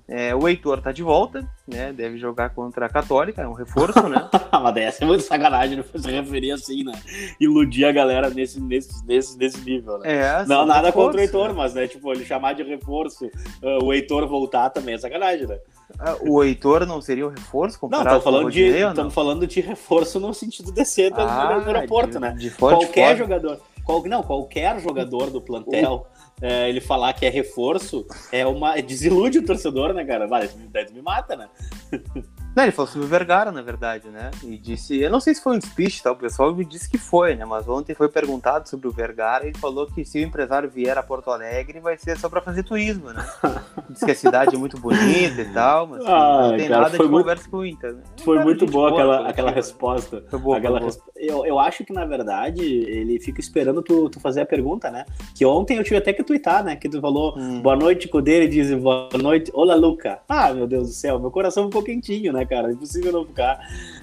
[0.08, 1.92] É, o Heitor tá de volta, né?
[1.92, 4.28] Deve jogar contra a Católica, é um reforço, né?
[4.52, 6.92] Mas dessa é muito sacanagem não se referir assim, né?
[7.40, 10.16] Iludir a galera nesse, nesse, nesse, nesse nível, né?
[10.16, 11.54] É, assim, não, nada reforço, contra o Heitor, né?
[11.56, 15.58] mas, né, tipo, ele chamar de reforço, uh, o Heitor voltar também é sacanagem, né?
[15.98, 17.78] Ah, o Heitor não seria o reforço?
[17.88, 22.12] Não, estamos falando, de, estamos falando de reforço no sentido de ser ah, do aeroporto,
[22.12, 22.34] de, né?
[22.38, 23.60] De fora, qualquer de jogador.
[23.84, 26.06] Qual, não, qualquer jogador do plantel,
[26.40, 28.80] é, ele falar que é reforço, é uma.
[28.80, 30.26] Desilude o torcedor, né, cara?
[30.26, 30.50] Vale,
[30.92, 31.48] me mata, né?
[32.54, 34.30] Não, ele falou sobre o Vergara, na verdade, né?
[34.42, 36.12] E disse, eu não sei se foi um speech, tá?
[36.12, 37.46] O pessoal me disse que foi, né?
[37.46, 40.98] Mas ontem foi perguntado sobre o Vergara e ele falou que se o empresário vier
[40.98, 43.26] a Porto Alegre vai ser só para fazer turismo, né?
[43.92, 46.98] diz que a cidade é muito bonita e tal, mas ah, não tem cara, nada
[46.98, 47.94] de muito, conversa com o Inter.
[47.94, 48.02] Né?
[48.24, 50.24] Foi cara, muito boa, boa aquela, aquela resposta.
[50.28, 51.02] Foi boa, aquela foi boa.
[51.16, 55.04] Eu, eu acho que, na verdade, ele fica esperando tu, tu fazer a pergunta, né?
[55.34, 56.76] Que ontem eu tive até que twittar, né?
[56.76, 57.60] Que tu falou, hum.
[57.60, 60.20] boa noite, Cudê, e diz boa noite, olá, Luca.
[60.28, 62.72] Ah, meu Deus do céu, meu coração ficou quentinho, né, cara?
[62.72, 63.60] Impossível não ficar.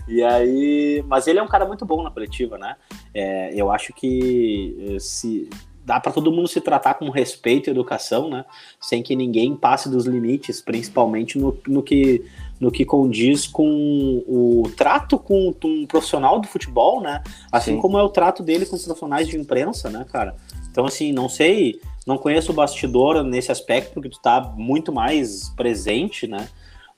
[0.08, 1.04] E aí...
[1.08, 2.76] Mas ele é um cara muito bom na coletiva, né?
[3.14, 5.50] É, eu acho que eh, se
[5.90, 8.46] dá para todo mundo se tratar com respeito e educação, né?
[8.80, 12.24] Sem que ninguém passe dos limites, principalmente no, no, que,
[12.60, 17.24] no que condiz com o trato com um profissional do futebol, né?
[17.52, 17.82] Assim Sim.
[17.82, 20.36] como é o trato dele com os profissionais de imprensa, né, cara?
[20.70, 25.50] Então, assim, não sei, não conheço o bastidor nesse aspecto, porque tu tá muito mais
[25.58, 26.48] presente, né?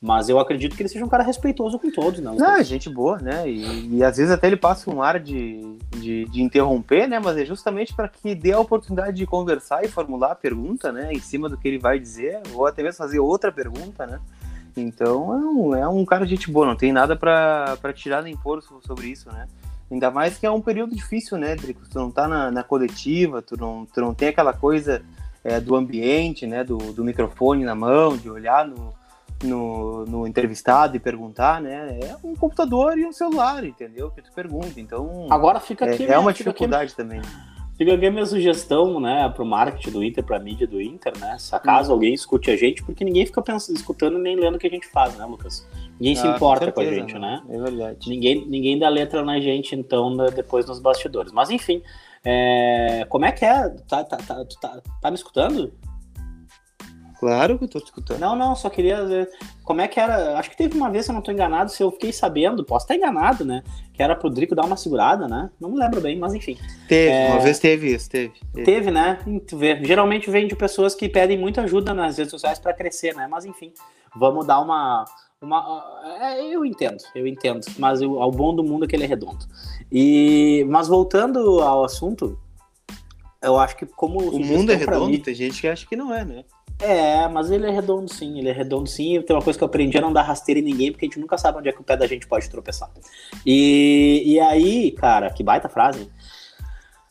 [0.02, 2.32] Mas eu acredito que ele seja um cara respeitoso com todos, né?
[2.36, 3.48] Não, é gente boa, né?
[3.48, 5.62] E, e, às vezes até ele passa um ar de,
[5.92, 7.20] de, de interromper, né?
[7.20, 11.14] Mas é justamente para que dê a oportunidade de conversar e formular a pergunta, né?
[11.14, 14.20] Em cima do que ele vai dizer, ou até mesmo fazer outra pergunta, né?
[14.76, 18.36] Então é um, é um cara de gente boa, não tem nada para tirar nem
[18.36, 19.48] pôr sobre isso, né?
[19.92, 21.82] Ainda mais que é um período difícil, né, Drico?
[21.88, 25.04] Tu não tá na, na coletiva, tu não, tu não tem aquela coisa
[25.44, 26.64] é, do ambiente, né?
[26.64, 29.00] Do, do microfone na mão, de olhar no
[29.44, 32.00] no, no entrevistado e perguntar, né?
[32.02, 34.12] É um computador e um celular, entendeu?
[34.12, 34.80] Que tu pergunta.
[34.80, 35.28] Então.
[35.30, 36.06] Agora fica aqui.
[36.06, 37.22] É, é uma dificuldade aqui, também.
[37.78, 41.36] Fica aqui a minha sugestão, né, pro marketing do Inter, pra mídia do Inter, né?
[41.40, 41.94] Se acaso hum.
[41.94, 44.86] alguém escute a gente, porque ninguém fica pensando, escutando nem lendo o que a gente
[44.88, 45.68] faz, né, Lucas?
[46.00, 47.42] Ninguém ah, se importa com, certeza, com a gente, né?
[47.50, 48.10] É verdade.
[48.10, 51.32] Ninguém, ninguém dá letra na gente, então, depois nos bastidores.
[51.32, 51.82] Mas enfim,
[52.24, 53.04] é...
[53.10, 53.70] como é que é?
[53.90, 55.74] Tá, tá, tá, tá, tá me escutando?
[57.22, 58.20] Claro que eu tô te escutando.
[58.20, 59.30] Não, não, só queria ver
[59.64, 60.40] como é que era.
[60.40, 62.86] Acho que teve uma vez, se eu não tô enganado, se eu fiquei sabendo, posso
[62.86, 63.64] estar enganado, né?
[63.94, 65.52] Que era pro Drico dar uma segurada, né?
[65.60, 66.58] Não me lembro bem, mas enfim.
[66.88, 67.28] Teve, é...
[67.30, 68.34] uma vez teve isso, teve.
[68.56, 69.20] Teve, teve né?
[69.84, 73.28] Geralmente vem de pessoas que pedem muita ajuda nas redes sociais para crescer, né?
[73.30, 73.72] Mas enfim,
[74.16, 75.06] vamos dar uma.
[75.40, 75.84] uma
[76.22, 77.68] é, eu entendo, eu entendo.
[77.78, 79.46] Mas o, ao bom do mundo é que ele é redondo.
[79.92, 82.36] E, mas voltando ao assunto,
[83.44, 84.20] eu acho que como.
[84.22, 86.46] O mundo é redondo, mim, tem gente que acha que não é, né?
[86.82, 89.22] É, mas ele é redondo sim, ele é redondo sim.
[89.22, 91.20] Tem uma coisa que eu aprendi a não dar rasteira em ninguém, porque a gente
[91.20, 92.90] nunca sabe onde é que o pé da gente pode tropeçar.
[93.46, 96.10] E, e aí, cara, que baita frase.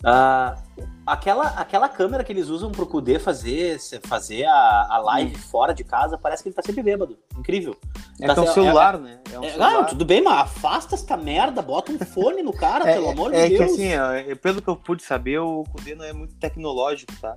[0.00, 0.58] Uh,
[1.06, 5.38] aquela, aquela câmera que eles usam pro Kudê fazer, fazer a, a live hum.
[5.38, 7.18] fora de casa, parece que ele tá sempre bêbado.
[7.38, 7.76] Incrível.
[8.20, 9.20] É tá, que é um celular, é, né?
[9.30, 9.72] É um é, celular.
[9.72, 13.30] Não, tudo bem, mas afasta essa merda, bota um fone no cara, é, pelo amor
[13.30, 13.52] de Deus.
[13.52, 17.12] É que assim, ó, pelo que eu pude saber, o Kudê não é muito tecnológico,
[17.20, 17.36] tá?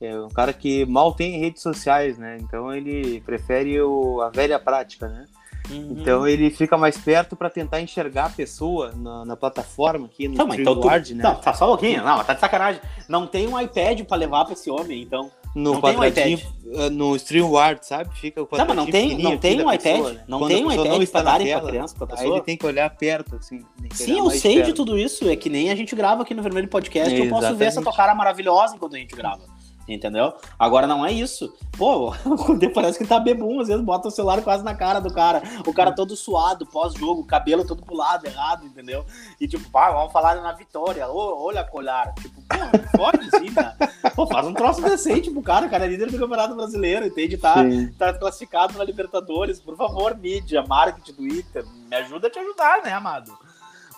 [0.00, 2.36] É um cara que mal tem redes sociais, né?
[2.40, 5.26] Então ele prefere o, a velha prática, né?
[5.70, 5.96] Uhum.
[5.98, 10.36] Então ele fica mais perto para tentar enxergar a pessoa na, na plataforma aqui no
[10.36, 11.22] tá, então tu, né?
[11.22, 12.04] Não, tá só um pouquinho.
[12.04, 12.80] Não, tá de sacanagem.
[13.08, 15.30] Não tem um iPad para levar para esse homem, então.
[15.54, 18.12] No quadradinho, um eh, no StreamWard, sabe?
[18.16, 19.82] Fica o quadradinho Não, mas não tem, não tem um iPad.
[19.82, 20.24] Pessoa, né?
[20.26, 22.28] Não Quando tem um iPad não para darem pra criança, pra pessoa.
[22.28, 23.64] Aí ele tem que olhar perto, assim.
[23.92, 24.66] Sim, eu sei perto.
[24.66, 25.28] de tudo isso.
[25.28, 27.14] É que nem a gente grava aqui no Vermelho Podcast.
[27.14, 29.53] É, eu posso ver essa tua cara maravilhosa enquanto a gente grava.
[29.86, 30.32] Entendeu?
[30.58, 31.54] Agora não é isso.
[31.76, 32.14] Pô,
[32.74, 35.42] parece que tá bebum, às vezes bota o celular quase na cara do cara.
[35.66, 39.04] O cara todo suado, pós-jogo, cabelo todo pro lado, errado, entendeu?
[39.40, 41.06] E tipo, pá, vamos falar na vitória.
[41.08, 42.14] Ô, olha colar.
[42.14, 43.76] Tipo, pô, pode sim, né?
[44.14, 47.36] Pô, faz um troço decente pro cara, o cara é líder do Campeonato Brasileiro, entende?
[47.36, 47.56] Tá,
[47.98, 49.60] tá classificado na Libertadores.
[49.60, 53.36] Por favor, mídia, marketing do Inter, me ajuda a te ajudar, né, amado?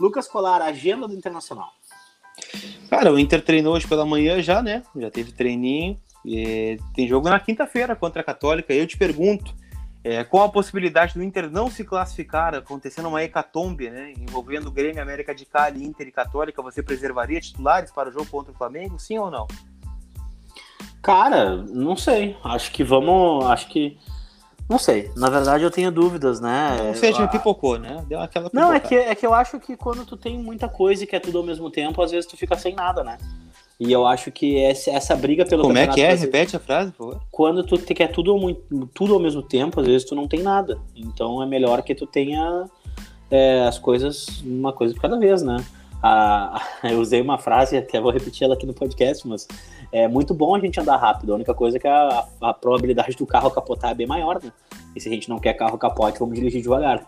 [0.00, 1.72] Lucas Colar, agenda do Internacional.
[2.88, 4.82] Cara, o Inter treinou hoje pela manhã já, né?
[4.96, 5.98] Já teve treininho.
[6.94, 8.72] tem jogo na quinta-feira contra a Católica.
[8.72, 9.54] Eu te pergunto,
[10.04, 14.12] é, qual a possibilidade do Inter não se classificar, acontecendo uma hecatombe, né?
[14.16, 18.52] Envolvendo Grêmio, América de Cali, Inter e Católica, você preservaria titulares para o jogo contra
[18.52, 19.48] o Flamengo, sim ou não?
[21.02, 22.36] Cara, não sei.
[22.44, 23.44] Acho que vamos.
[23.46, 23.98] Acho que
[24.68, 25.10] não sei.
[25.16, 26.76] Na verdade, eu tenho dúvidas, né?
[26.88, 28.04] Ou seja, ah, pipocou, né?
[28.08, 31.04] Deu aquela Não, é que, é que eu acho que quando tu tem muita coisa
[31.04, 33.16] e quer tudo ao mesmo tempo, às vezes tu fica sem nada, né?
[33.78, 36.14] E eu acho que essa, essa briga pelo Como é que é?
[36.14, 37.22] Repete a frase, por favor.
[37.30, 38.34] Quando tu quer tudo,
[38.94, 40.80] tudo ao mesmo tempo, às vezes tu não tem nada.
[40.96, 42.64] Então é melhor que tu tenha
[43.30, 45.64] é, as coisas, uma coisa de cada vez, né?
[46.02, 49.46] Ah, eu usei uma frase, até vou repetir ela aqui no podcast, mas
[49.92, 51.32] é muito bom a gente andar rápido.
[51.32, 54.52] A única coisa é que a, a probabilidade do carro capotar é bem maior, né?
[54.94, 57.06] E se a gente não quer carro capote, vamos dirigir devagar.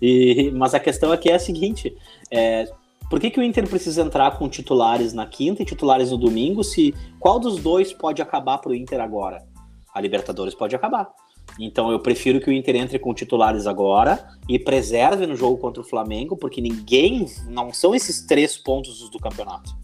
[0.00, 1.96] E, mas a questão aqui é a seguinte:
[2.30, 2.70] é,
[3.08, 6.62] por que, que o Inter precisa entrar com titulares na quinta e titulares no domingo?
[6.62, 9.46] Se qual dos dois pode acabar para o Inter agora?
[9.94, 11.10] A Libertadores pode acabar.
[11.58, 15.80] Então eu prefiro que o Inter entre com titulares agora e preserve no jogo contra
[15.80, 17.26] o Flamengo, porque ninguém.
[17.48, 19.74] Não são esses três pontos do campeonato.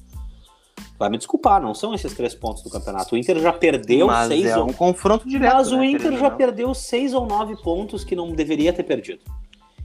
[0.99, 3.15] Vai me desculpar, não são esses três pontos do campeonato.
[3.15, 4.47] O Inter já perdeu Mas seis.
[4.47, 4.69] é ou...
[4.69, 5.55] um confronto direto.
[5.55, 6.37] Mas o né, Inter querendo já ou não.
[6.37, 9.21] perdeu seis ou nove pontos que não deveria ter perdido.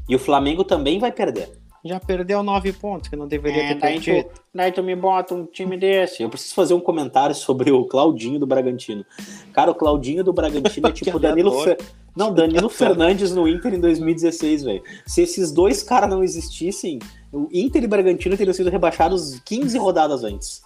[0.07, 1.49] E o Flamengo também vai perder.
[1.83, 4.29] Já perdeu nove pontos que não deveria É, ter daí, perdido.
[4.29, 6.21] tu, daí tu me bota um time desse.
[6.21, 9.05] Eu preciso fazer um comentário sobre o Claudinho do Bragantino.
[9.53, 11.63] Cara, o Claudinho do Bragantino é tipo Danilo.
[11.63, 11.77] Fer...
[12.15, 14.83] Não, Danilo Fernandes no Inter em 2016, velho.
[15.07, 16.99] Se esses dois caras não existissem,
[17.31, 20.61] o Inter e Bragantino teriam sido rebaixados 15 rodadas antes.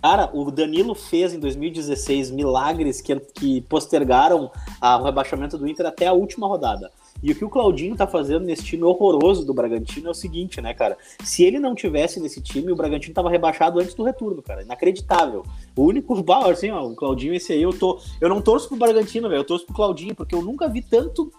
[0.00, 4.48] Cara, o Danilo fez em 2016 milagres que, que postergaram
[4.80, 6.88] a- o rebaixamento do Inter até a última rodada.
[7.20, 10.60] E o que o Claudinho tá fazendo nesse time horroroso do Bragantino é o seguinte,
[10.60, 10.96] né, cara?
[11.24, 14.62] Se ele não tivesse nesse time, o Bragantino tava rebaixado antes do retorno, cara.
[14.62, 15.44] Inacreditável.
[15.76, 17.98] O único bah, assim, ó, o Claudinho, esse aí, eu tô.
[18.20, 19.40] Eu não torço pro Bragantino, velho.
[19.40, 21.32] Eu torço pro Claudinho, porque eu nunca vi tanto.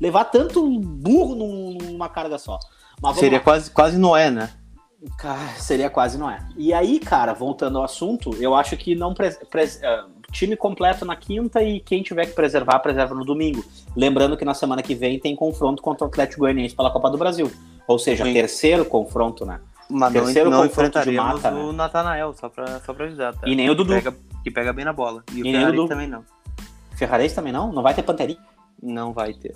[0.00, 2.58] levar tanto burro num- numa carga só.
[3.14, 3.44] Seria lá.
[3.44, 4.50] quase, quase Noé, né?
[5.16, 6.40] Cara, seria quase não é.
[6.56, 11.04] E aí, cara, voltando ao assunto, eu acho que não pres- pres- eh, time completo
[11.04, 13.64] na quinta e quem tiver que preservar, preserva no domingo.
[13.96, 17.16] Lembrando que na semana que vem tem confronto contra o Atlético Goianiense pela Copa do
[17.16, 17.50] Brasil.
[17.86, 18.32] Ou seja, Sim.
[18.32, 19.60] terceiro confronto, né?
[19.88, 23.48] Mas não, Terceiro não confronto de mata, o Natanael, só pra, só pra avisar, tá?
[23.48, 23.94] E nem o Dudu.
[23.94, 25.22] Que pega, que pega bem na bola.
[25.32, 26.24] E, E o Ferrari também não.
[26.96, 27.72] Ferrarese também não?
[27.72, 28.38] Não vai ter Panterinha?
[28.82, 29.54] Não vai ter.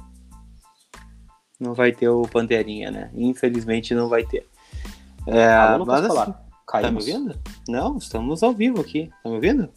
[1.63, 3.09] Não vai ter o Panterinha, né?
[3.15, 4.45] Infelizmente não vai ter.
[5.29, 6.23] É, Alô, Lucas mas Colar.
[6.23, 7.39] assim, tá me ouvindo?
[7.69, 9.09] Não, estamos ao vivo aqui.
[9.23, 9.71] Tá me ouvindo?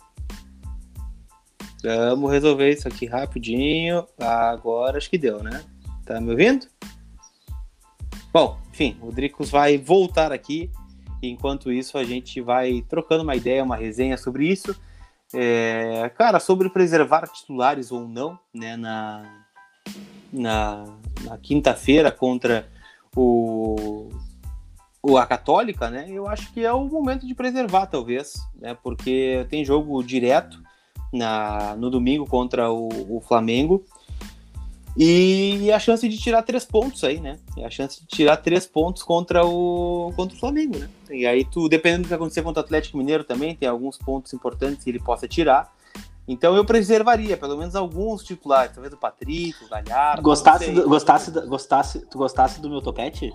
[1.84, 4.04] Vamos resolver isso aqui rapidinho.
[4.19, 5.63] Agora acho que deu, né?
[6.04, 6.65] Tá me ouvindo?
[8.34, 10.71] Bom, enfim, o Dricos vai voltar aqui.
[11.21, 14.76] Enquanto isso, a gente vai trocando uma ideia, uma resenha sobre isso.
[15.32, 18.76] É, cara, sobre preservar titulares ou não, né?
[18.76, 19.45] Na,
[20.34, 20.84] na,
[21.23, 22.67] na quinta-feira contra
[23.15, 24.10] o,
[25.01, 26.08] o a Católica, né?
[26.10, 28.78] Eu acho que é o momento de preservar, talvez, né?
[28.84, 30.62] Porque tem jogo direto
[31.13, 33.86] na, no domingo contra o, o Flamengo.
[34.97, 37.38] E a chance de tirar três pontos aí, né?
[37.58, 40.89] E a chance de tirar três pontos contra o, contra o Flamengo, né?
[41.10, 44.34] E aí, tu, dependendo do que acontecer contra o Atlético Mineiro também, tem alguns pontos
[44.34, 45.74] importantes que ele possa tirar.
[46.27, 50.21] Então eu preservaria, pelo menos alguns titulares, talvez o Patrick, o Galhardo.
[50.21, 53.31] Gostasse, do, gostasse, gostasse, tu gostasse do meu topete?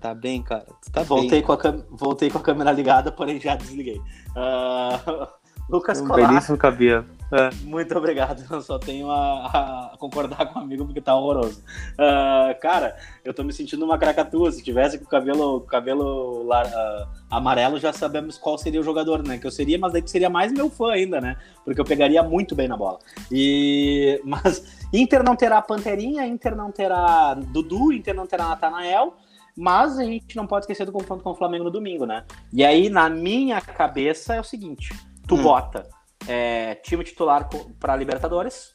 [0.00, 0.66] Tá bem, cara.
[0.92, 1.42] Tá Voltei bem.
[1.42, 1.58] com, a
[1.90, 4.00] voltei com a câmera ligada, porém já desliguei.
[4.34, 5.28] Ah,
[5.68, 6.28] Lucas Um Colar.
[6.28, 7.04] belíssimo cabelo.
[7.32, 7.50] É.
[7.64, 8.44] Muito obrigado.
[8.50, 11.62] Eu só tenho a, a concordar com o amigo porque tá horroroso.
[11.98, 14.52] Ah, cara, eu tô me sentindo uma cracatua.
[14.52, 19.38] Se tivesse com o cabelo, cabelo ah, amarelo, já sabemos qual seria o jogador, né?
[19.38, 21.36] Que eu seria, mas daí tu seria mais meu fã ainda, né?
[21.64, 22.98] Porque eu pegaria muito bem na bola.
[23.30, 29.14] E mas Inter não terá Panterinha, Inter não terá Dudu, Inter não terá Natanael.
[29.58, 32.24] Mas a gente não pode esquecer do confronto com o Flamengo no domingo, né?
[32.52, 34.90] E aí, na minha cabeça, é o seguinte:
[35.26, 35.42] tu Hum.
[35.42, 35.88] bota
[36.28, 38.74] é, time titular para Libertadores,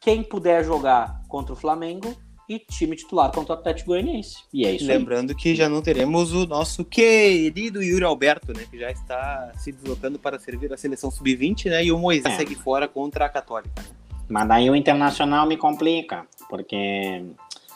[0.00, 2.14] quem puder jogar contra o Flamengo
[2.48, 4.36] e time titular contra o Atlético Goianiense.
[4.54, 4.96] E é isso aí.
[4.96, 8.64] Lembrando que já não teremos o nosso querido Yuri Alberto, né?
[8.70, 11.84] Que já está se deslocando para servir a seleção sub-20, né?
[11.84, 12.36] E o Moisés É.
[12.36, 13.82] segue fora contra a Católica.
[14.28, 17.24] Mas daí o Internacional me complica, porque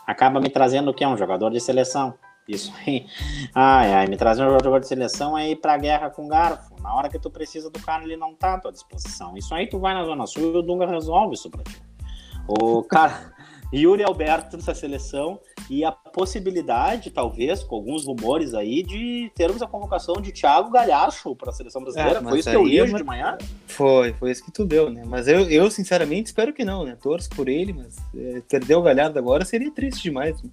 [0.06, 1.04] acaba me trazendo o quê?
[1.04, 2.14] Um jogador de seleção.
[2.48, 3.06] Isso aí.
[3.54, 6.69] Ai, ai, me trazer um jogador de seleção é ir pra guerra com garfo.
[6.82, 9.36] Na hora que tu precisa do cara, ele não tá à tua disposição.
[9.36, 11.80] Isso aí tu vai na Zona Sul e o Dunga resolve isso pra ti.
[12.48, 13.32] O cara,
[13.72, 15.38] Yuri Alberto nessa seleção
[15.68, 21.36] e a possibilidade, talvez, com alguns rumores aí, de termos a convocação de Thiago Galhardo
[21.36, 22.18] para a seleção brasileira.
[22.18, 23.38] É, Foi isso que eu li é hoje de manhã.
[23.66, 25.04] Foi, foi isso que tu deu, né?
[25.06, 26.96] Mas eu, eu sinceramente, espero que não, né?
[27.00, 30.42] Torço por ele, mas é, perder o Galhardo agora seria triste demais.
[30.42, 30.50] né?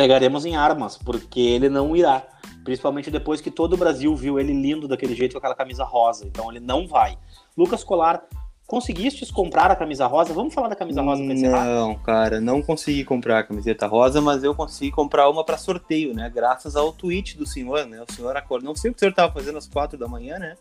[0.00, 2.26] pegaremos em armas, porque ele não irá.
[2.70, 6.24] Principalmente depois que todo o Brasil viu ele lindo daquele jeito com aquela camisa rosa.
[6.24, 7.18] Então ele não vai.
[7.56, 8.22] Lucas Colar,
[8.70, 10.32] conseguistes comprar a camisa rosa?
[10.32, 11.64] Vamos falar da camisa rosa pra encerrar?
[11.64, 16.14] Não, cara, não consegui comprar a camiseta rosa, mas eu consegui comprar uma para sorteio,
[16.14, 16.30] né?
[16.32, 18.00] Graças ao tweet do senhor, né?
[18.08, 18.68] O senhor acordou.
[18.68, 20.54] Não sei o que o senhor tava fazendo às quatro da manhã, né?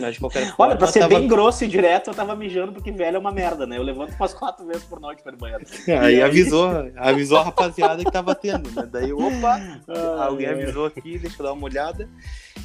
[0.00, 0.54] Mas de qualquer forma.
[0.72, 3.30] Olha, pra ser tava- bem grosso e direto, eu tava mijando porque velho é uma
[3.32, 3.76] merda, né?
[3.76, 5.64] Eu levanto umas quatro vezes por noite para banheiro.
[5.88, 6.22] Aí aí?
[6.22, 8.88] avisou, avisou a rapaziada que tava tendo, né?
[8.90, 10.52] Daí, opa, Ah, alguém é.
[10.52, 12.08] avisou aqui, deixa eu dar uma olhada.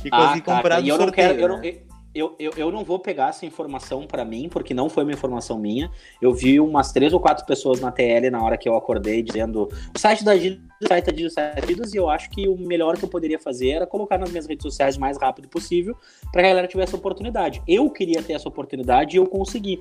[0.06, 1.28] E Ah, consegui cara, comprar e do eu não sorteio.
[1.30, 1.76] quero, eu, não, né?
[2.17, 5.60] Eu, eu, eu não vou pegar essa informação pra mim, porque não foi uma informação
[5.60, 5.91] minha.
[6.21, 9.69] Eu vi umas três ou quatro pessoas na TL na hora que eu acordei dizendo
[9.96, 12.29] o site da Adidas, o site da Adidas, o site da Adidas, e eu acho
[12.29, 15.17] que o melhor que eu poderia fazer era colocar nas minhas redes sociais o mais
[15.17, 15.96] rápido possível
[16.31, 17.62] pra que a galera tivesse oportunidade.
[17.67, 19.79] Eu queria ter essa oportunidade e eu consegui.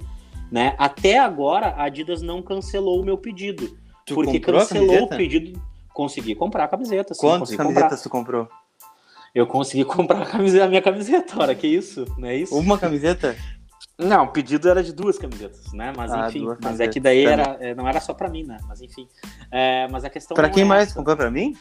[0.50, 0.74] Né?
[0.78, 3.76] Até agora, a Adidas não cancelou o meu pedido.
[4.04, 5.60] Tu porque cancelou o pedido.
[5.92, 7.14] Consegui comprar a camiseta.
[7.14, 7.74] Sim, Quantas consegui comprar.
[7.74, 8.48] camisetas tu comprou?
[9.36, 12.06] Eu consegui comprar a, camiseta, a minha camiseta, ora, que isso?
[12.16, 12.56] Não é isso?
[12.58, 13.36] Uma camiseta?
[13.98, 15.92] Não, o pedido era de duas camisetas, né?
[15.94, 18.44] Mas Ah, enfim, mas é que daí tá era, é, não era só pra mim,
[18.44, 18.56] né?
[18.66, 19.06] Mas enfim.
[19.50, 20.88] É, mas a questão Pra não quem é mais?
[20.88, 20.94] essa.
[20.96, 21.54] Comprou pra mim?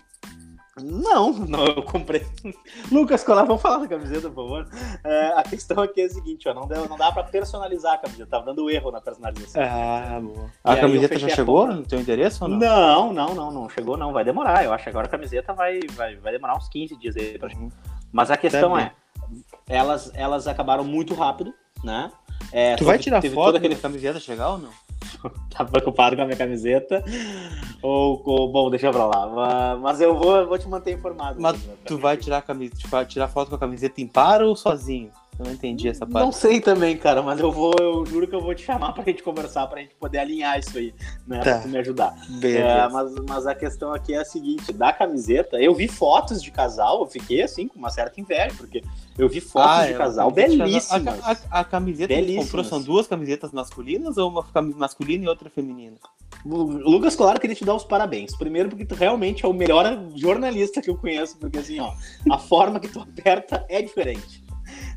[0.81, 2.25] Não, não, eu comprei.
[2.91, 4.67] Lucas Colar, vamos falar da camiseta, por favor.
[5.05, 7.97] É, a questão aqui é a seguinte, ó, não, deu, não dá pra personalizar a
[7.97, 9.61] camiseta, tava dando erro na personalização.
[9.63, 10.51] Ah, boa.
[10.65, 12.57] E A camiseta já chegou no teu endereço ou não?
[12.57, 14.65] Não, não, não, não chegou não, vai demorar.
[14.65, 17.55] Eu acho que agora a camiseta vai, vai, vai demorar uns 15 dias aí pra
[17.55, 17.69] Uhum.
[18.11, 18.91] Mas a questão Tá é,
[19.67, 21.53] elas, elas acabaram muito rápido,
[21.83, 22.11] né?
[22.51, 24.69] É, Tu vai teve- tirar teve foto todo daquele aquele camiseta chegar ou não?
[25.49, 27.03] tá preocupado com a minha camiseta.
[27.81, 29.75] Ou, ou- bom, deixa pra lá.
[29.77, 31.39] Mas, eu vou, vou te manter informado.
[31.41, 34.41] Mas né, Tu vai tirar, a camisa, vai tirar foto com a camiseta em par
[34.41, 35.11] ou sozinho?
[35.37, 36.37] Eu não entendi essa Não parte.
[36.37, 39.21] sei também, cara, mas eu vou, eu juro que eu vou te chamar pra gente
[39.21, 40.93] conversar, pra gente poder alinhar isso aí,
[41.27, 41.39] né?
[41.39, 41.43] Tá.
[41.43, 42.15] Pra tu me ajudar.
[42.41, 46.51] É, mas, mas a questão aqui é a seguinte, da camiseta, eu vi fotos de
[46.51, 48.81] casal, eu fiquei assim, com uma certa inveja, porque
[49.17, 51.21] eu vi fotos Ah, de é, casal belíssimas.
[51.21, 52.67] A, a- a camiseta que tu comprou Belíssimas.
[52.67, 54.45] são duas camisetas masculinas ou uma
[54.77, 55.97] masculina e outra feminina?
[56.45, 58.35] O Lucas Colar queria te dar os parabéns.
[58.37, 61.91] Primeiro porque tu realmente é o melhor jornalista que eu conheço, porque assim, ó,
[62.31, 64.44] a forma que tu aperta é diferente.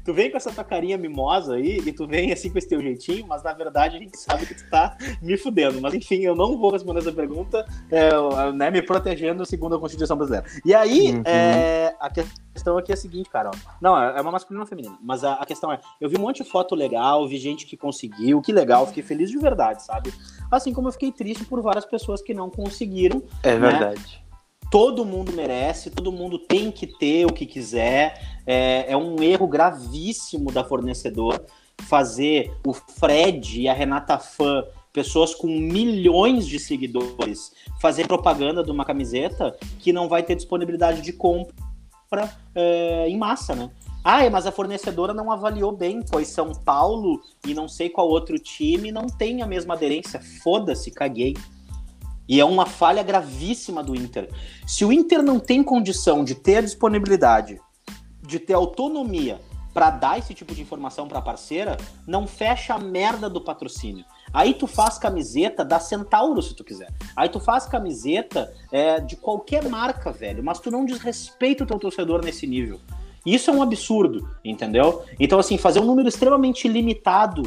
[0.08, 2.80] Tu vem com essa tua carinha mimosa aí e tu vem assim com esse teu
[2.80, 5.82] jeitinho, mas na verdade a gente sabe que tu tá me fudendo.
[5.82, 10.16] Mas enfim, eu não vou responder essa pergunta, é, né, me protegendo segundo a Constituição
[10.16, 10.46] Brasileira.
[10.64, 11.22] E aí, Uhum.
[11.26, 13.50] é, a questão aqui é a seguinte, cara.
[13.54, 13.58] ó.
[13.82, 14.96] Não, é uma masculina ou feminina.
[15.02, 17.76] Mas a, a questão é, eu vi um monte de foto legal, vi gente que
[17.76, 20.10] conseguiu, que legal, fiquei feliz de verdade, sabe?
[20.50, 23.22] Assim como eu fiquei triste por várias pessoas que não conseguiram.
[23.42, 23.68] É Né?
[23.68, 24.24] verdade.
[24.70, 28.40] Todo mundo merece, todo mundo tem que ter o que quiser.
[28.46, 31.44] É, é um erro gravíssimo da fornecedora
[31.82, 38.70] fazer o Fred e a Renata Fã, pessoas com milhões de seguidores, fazer propaganda de
[38.70, 43.70] uma camiseta que não vai ter disponibilidade de compra é, em massa, né?
[44.04, 48.38] Ah, mas a fornecedora não avaliou bem, pois São Paulo e não sei qual outro
[48.38, 50.20] time não tem a mesma aderência.
[50.42, 51.36] Foda-se, caguei.
[52.28, 54.28] E é uma falha gravíssima do Inter.
[54.66, 57.60] Se o Inter não tem condição de ter a disponibilidade,
[58.22, 59.40] de ter autonomia
[59.72, 61.76] para dar esse tipo de informação para a parceira,
[62.06, 64.04] não fecha a merda do patrocínio.
[64.32, 66.92] Aí tu faz camiseta da Centauro, se tu quiser.
[67.16, 70.42] Aí tu faz camiseta é, de qualquer marca, velho.
[70.42, 72.80] Mas tu não desrespeita o teu torcedor nesse nível.
[73.24, 75.02] Isso é um absurdo, entendeu?
[75.18, 77.42] Então, assim, fazer um número extremamente limitado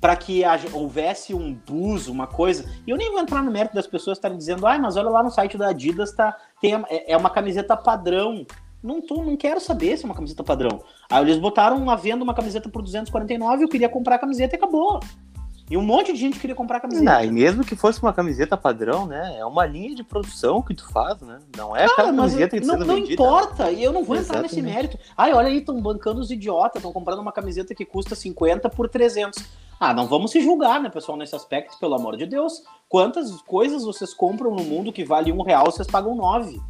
[0.00, 2.64] para que haja- houvesse um bus, uma coisa.
[2.86, 5.22] E eu nem vou entrar no mérito das pessoas estarem dizendo, ai, mas olha lá
[5.22, 8.46] no site da Adidas, tá, tem, é é uma camiseta padrão.
[8.82, 10.82] Não, tô, não quero saber se é uma camiseta padrão.
[11.10, 14.56] Aí eles botaram à venda uma camiseta por 249, eu queria comprar a camiseta e
[14.56, 15.00] acabou.
[15.70, 17.04] E um monte de gente queria comprar a camiseta.
[17.04, 19.36] Não, e mesmo que fosse uma camiseta padrão, né?
[19.38, 21.38] É uma linha de produção que tu faz, né?
[21.56, 23.12] Não é Cara, mas camiseta que tá não, não vendida.
[23.12, 24.74] importa, e eu não vou entrar nesse Exatamente.
[24.74, 24.98] mérito.
[25.16, 28.88] Ai, olha aí, estão bancando os idiotas, estão comprando uma camiseta que custa 50 por
[28.88, 29.44] 300.
[29.82, 32.62] Ah, não vamos se julgar, né, pessoal, nesse aspecto, pelo amor de Deus.
[32.86, 36.60] Quantas coisas vocês compram no mundo que vale um real, vocês pagam nove?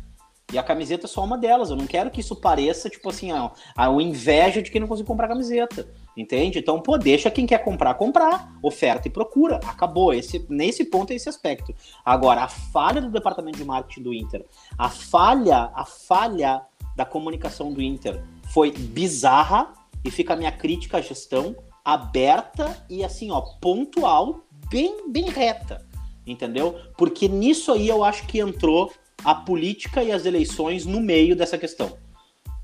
[0.53, 1.71] E a camiseta é só uma delas.
[1.71, 5.09] Eu não quero que isso pareça, tipo assim, a, a inveja de quem não conseguiu
[5.09, 5.89] comprar camiseta.
[6.17, 6.61] Entende?
[6.61, 8.53] Então, pô, deixa quem quer comprar, comprar.
[8.63, 9.57] Oferta e procura.
[9.67, 10.15] Acabou.
[10.15, 11.75] Esse, nesse ponto é esse aspecto.
[12.05, 14.47] Agora, a falha do departamento de marketing do Inter,
[14.79, 16.63] a falha, a falha
[16.95, 19.73] da comunicação do Inter foi bizarra
[20.05, 25.87] e fica a minha crítica à gestão aberta e assim, ó, pontual, bem, bem reta.
[26.27, 26.77] Entendeu?
[26.97, 28.93] Porque nisso aí eu acho que entrou
[29.25, 31.97] a política e as eleições no meio dessa questão.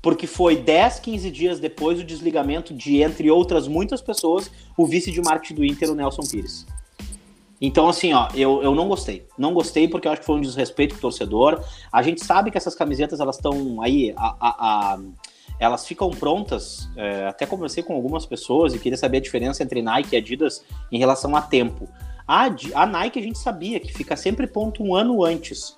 [0.01, 5.11] Porque foi 10, 15 dias depois do desligamento de, entre outras muitas pessoas, o vice
[5.11, 6.65] de marketing do Inter, o Nelson Pires.
[7.59, 9.25] Então, assim, ó, eu, eu não gostei.
[9.37, 11.63] Não gostei porque eu acho que foi um desrespeito com o torcedor.
[11.91, 14.99] A gente sabe que essas camisetas, elas estão aí, a, a- a-
[15.59, 16.89] elas ficam prontas.
[16.95, 20.63] é, até conversei com algumas pessoas e queria saber a diferença entre Nike e Adidas
[20.91, 21.87] em relação a tempo.
[22.27, 25.77] A, a Nike a gente sabia que fica sempre pronto um ano antes.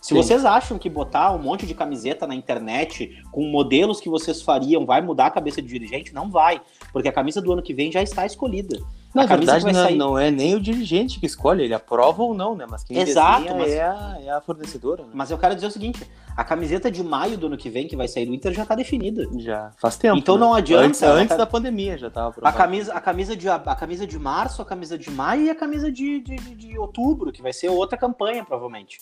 [0.00, 0.14] Se Sim.
[0.14, 4.86] vocês acham que botar um monte de camiseta na internet com modelos que vocês fariam
[4.86, 6.62] vai mudar a cabeça de dirigente, não vai.
[6.90, 8.80] Porque a camisa do ano que vem já está escolhida.
[9.14, 12.32] Na a verdade, não, sair- não é nem o dirigente que escolhe, ele aprova ou
[12.32, 12.64] não, né?
[12.70, 15.10] Mas quem Exato, mas- é, a, é a fornecedora, né?
[15.12, 16.00] Mas eu quero dizer o seguinte:
[16.36, 18.74] a camiseta de maio do ano que vem, que vai sair do Inter, já está
[18.76, 19.26] definida.
[19.38, 20.16] Já faz tempo.
[20.16, 20.40] Então né?
[20.42, 22.56] não adianta, Antes, antes tá- da pandemia já tava A aprovado.
[22.56, 25.90] camisa, a, camisa de, a camisa de março, a camisa de maio e a camisa
[25.90, 28.98] de, de, de- de outubro, que vai ser outra campanha, provavelmente.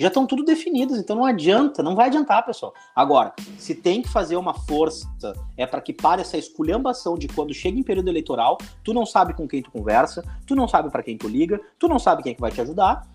[0.00, 2.72] Já estão tudo definidos, então não adianta, não vai adiantar, pessoal.
[2.94, 5.08] Agora, se tem que fazer uma força,
[5.56, 9.34] é para que pare essa esculhambação de quando chega em período eleitoral, tu não sabe
[9.34, 12.30] com quem tu conversa, tu não sabe para quem tu liga, tu não sabe quem
[12.30, 13.08] é que vai te ajudar,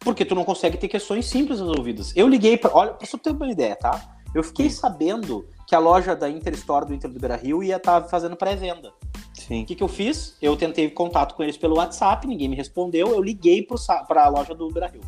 [0.00, 2.12] porque tu não consegue ter questões simples resolvidas.
[2.16, 4.16] Eu liguei para, olha, pra você ter uma ideia, tá?
[4.34, 7.76] Eu fiquei sabendo que a loja da Inter Store do Inter do Beira Rio ia
[7.76, 8.92] estar tá fazendo pré-venda.
[9.34, 9.62] Sim.
[9.62, 10.36] O que, que eu fiz?
[10.42, 13.66] Eu tentei contato com eles pelo WhatsApp, ninguém me respondeu, eu liguei
[14.08, 15.00] para a loja do Beira Rio.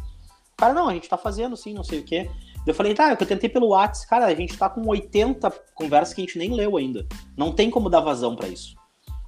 [0.61, 2.31] Cara, não, a gente tá fazendo sim, não sei o quê.
[2.67, 6.21] Eu falei, tá, eu tentei pelo WhatsApp, cara, a gente tá com 80 conversas que
[6.21, 7.07] a gente nem leu ainda.
[7.35, 8.77] Não tem como dar vazão para isso.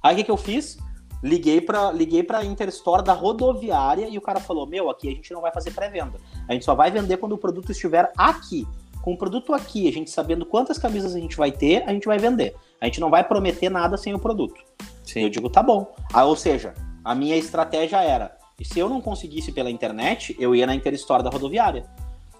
[0.03, 0.77] Aí o que, que eu fiz?
[1.23, 5.33] Liguei para liguei pra Interstore da rodoviária e o cara falou: Meu, aqui a gente
[5.33, 6.19] não vai fazer pré-venda.
[6.47, 8.67] A gente só vai vender quando o produto estiver aqui.
[9.01, 12.05] Com o produto aqui, a gente sabendo quantas camisas a gente vai ter, a gente
[12.05, 12.55] vai vender.
[12.79, 14.61] A gente não vai prometer nada sem o produto.
[15.03, 15.21] Sim.
[15.21, 15.95] Eu digo, tá bom.
[16.13, 20.65] Ah, ou seja, a minha estratégia era: se eu não conseguisse pela internet, eu ia
[20.65, 21.85] na Interstore da rodoviária.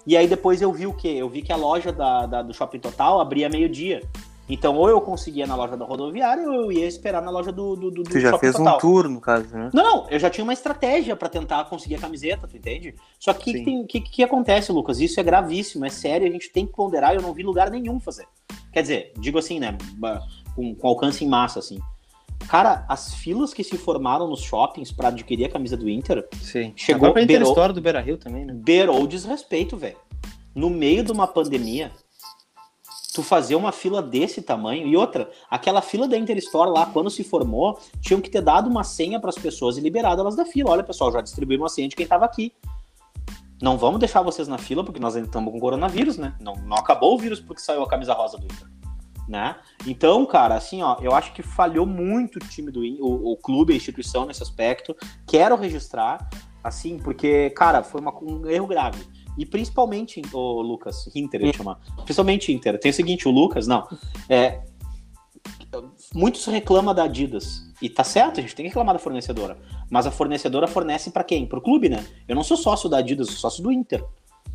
[0.06, 1.08] E aí depois eu vi o quê?
[1.08, 4.02] Eu vi que a loja da, da do Shopping Total abria meio-dia.
[4.46, 7.74] Então, ou eu conseguia na loja da rodoviária, ou eu ia esperar na loja do,
[7.74, 8.76] do, do Tu já fez total.
[8.76, 9.70] um tour, no caso, né?
[9.72, 12.94] Não, não, eu já tinha uma estratégia para tentar conseguir a camiseta, tu entende?
[13.18, 15.00] Só que o que, que, que, acontece, Lucas?
[15.00, 17.98] Isso é gravíssimo, é sério, a gente tem que ponderar, eu não vi lugar nenhum
[17.98, 18.26] fazer.
[18.70, 19.78] Quer dizer, digo assim, né?
[20.54, 21.78] Com, com alcance em massa, assim.
[22.48, 26.28] Cara, as filas que se formaram nos shoppings para adquirir a camisa do Inter.
[26.40, 26.72] Sim.
[26.76, 28.52] Chegou a beirou, história do Beira Rio também, né?
[28.54, 29.96] Beirou desrespeito, velho.
[30.54, 31.90] No meio de uma pandemia,
[33.14, 34.86] tu fazer uma fila desse tamanho.
[34.86, 38.84] E outra, aquela fila da Interstore lá, quando se formou, tinham que ter dado uma
[38.84, 40.70] senha para as pessoas e liberado elas da fila.
[40.70, 42.52] Olha, pessoal, já distribuímos uma senha de quem estava aqui.
[43.62, 46.34] Não vamos deixar vocês na fila porque nós ainda estamos com coronavírus, né?
[46.40, 48.68] Não, não acabou o vírus porque saiu a camisa rosa do Inter.
[49.28, 49.56] Né?
[49.86, 53.72] Então, cara, assim, ó, eu acho que falhou muito o time do o, o clube,
[53.72, 54.94] a instituição nesse aspecto.
[55.26, 56.28] Quero registrar,
[56.62, 59.02] assim, porque, cara, foi uma, um erro grave.
[59.36, 61.80] E principalmente o Lucas, Inter, eu chamar.
[62.04, 62.78] Principalmente Inter.
[62.78, 63.88] Tem o seguinte, o Lucas, não.
[64.28, 64.62] É,
[66.14, 67.62] muitos reclamam da Adidas.
[67.82, 69.58] E tá certo, a gente tem que reclamar da fornecedora.
[69.90, 71.46] Mas a fornecedora fornece para quem?
[71.46, 72.04] Pro clube, né?
[72.28, 74.04] Eu não sou sócio da Adidas, sou sócio do Inter.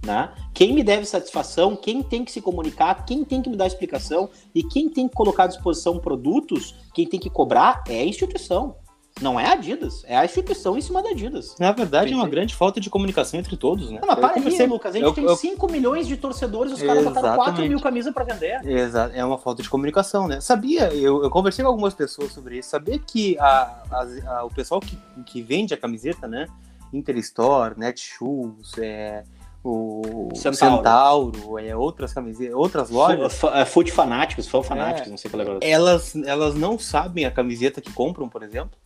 [0.05, 0.33] Né?
[0.53, 4.29] Quem me deve satisfação, quem tem que se comunicar, quem tem que me dar explicação
[4.55, 8.75] e quem tem que colocar à disposição produtos, quem tem que cobrar é a instituição.
[9.21, 11.55] Não é a Adidas, é a instituição em cima da Adidas.
[11.59, 13.99] Na verdade, é uma grande falta de comunicação entre todos, né?
[13.99, 14.95] Não, mas para aí, Lucas.
[14.95, 15.35] A gente eu, tem eu...
[15.35, 18.65] 5 milhões de torcedores, os caras botaram 4 mil camisas para vender.
[18.65, 20.39] Exato, é uma falta de comunicação, né?
[20.39, 24.49] Sabia, eu, eu conversei com algumas pessoas sobre isso, sabia que a, a, a, o
[24.49, 26.47] pessoal que, que vende a camiseta, né?
[26.93, 29.23] Interstore, Netshoes, é,
[29.63, 33.43] o Centauro, Centauro é, outras camisetas, outras lojas.
[33.53, 35.69] É, Foot Fanáticos, Fã Fanáticos, é, não sei qual é.
[35.69, 38.77] Elas, elas não sabem a camiseta que compram, por exemplo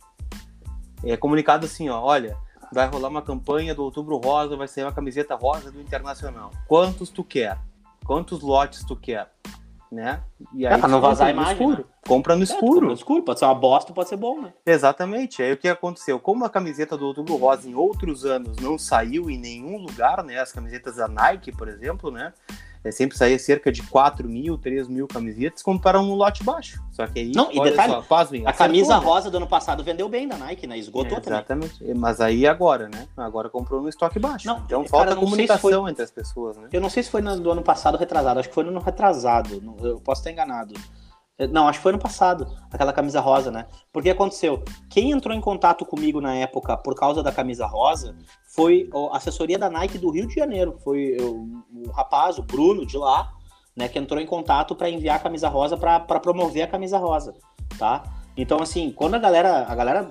[1.12, 2.36] é comunicado assim, ó, olha,
[2.72, 6.50] vai rolar uma campanha do Outubro Rosa, vai ser uma camiseta rosa do Internacional.
[6.66, 7.58] Quantos tu quer?
[8.04, 9.30] Quantos lotes tu quer?
[9.94, 10.20] Né?
[10.52, 11.52] E aí, pra não vazar a imagem.
[11.52, 11.78] Escuro.
[11.78, 11.84] Né?
[12.04, 12.86] Compra no é, escuro.
[12.88, 13.22] no escuro.
[13.22, 14.52] Pode ser uma bosta, pode ser bom, né?
[14.66, 15.40] Exatamente.
[15.40, 16.18] Aí o que aconteceu?
[16.18, 20.40] Como a camiseta do Outubro Rosa em outros anos não saiu em nenhum lugar, né?
[20.40, 22.32] As camisetas da Nike, por exemplo, né?
[22.84, 26.82] É, sempre saía cerca de 4 mil, 3 mil camisetas, compraram um lote baixo.
[26.92, 27.32] Só que aí.
[27.34, 30.66] Não, e detalhe, só, pasmem, a camisa rosa do ano passado vendeu bem da Nike,
[30.66, 30.76] né?
[30.76, 31.78] Esgotou é, exatamente.
[31.78, 31.94] também.
[31.94, 33.08] Mas aí agora, né?
[33.16, 34.46] Agora comprou no estoque baixo.
[34.46, 35.90] Não, então falta cara, comunicação foi...
[35.90, 36.68] entre as pessoas, né?
[36.72, 38.70] Eu não sei se foi no, do ano passado ou retrasado, acho que foi no
[38.70, 39.62] ano retrasado.
[39.82, 40.74] Eu posso estar enganado.
[41.50, 43.66] Não, acho que foi ano passado, aquela camisa rosa, né?
[43.92, 44.62] Porque aconteceu?
[44.88, 48.16] Quem entrou em contato comigo na época por causa da camisa rosa
[48.46, 50.78] foi a assessoria da Nike do Rio de Janeiro.
[50.84, 53.32] Foi o, o rapaz, o Bruno, de lá,
[53.74, 57.34] né, que entrou em contato para enviar a camisa rosa para promover a camisa rosa,
[57.76, 58.04] tá?
[58.36, 60.10] Então, assim, quando a galera, a galera,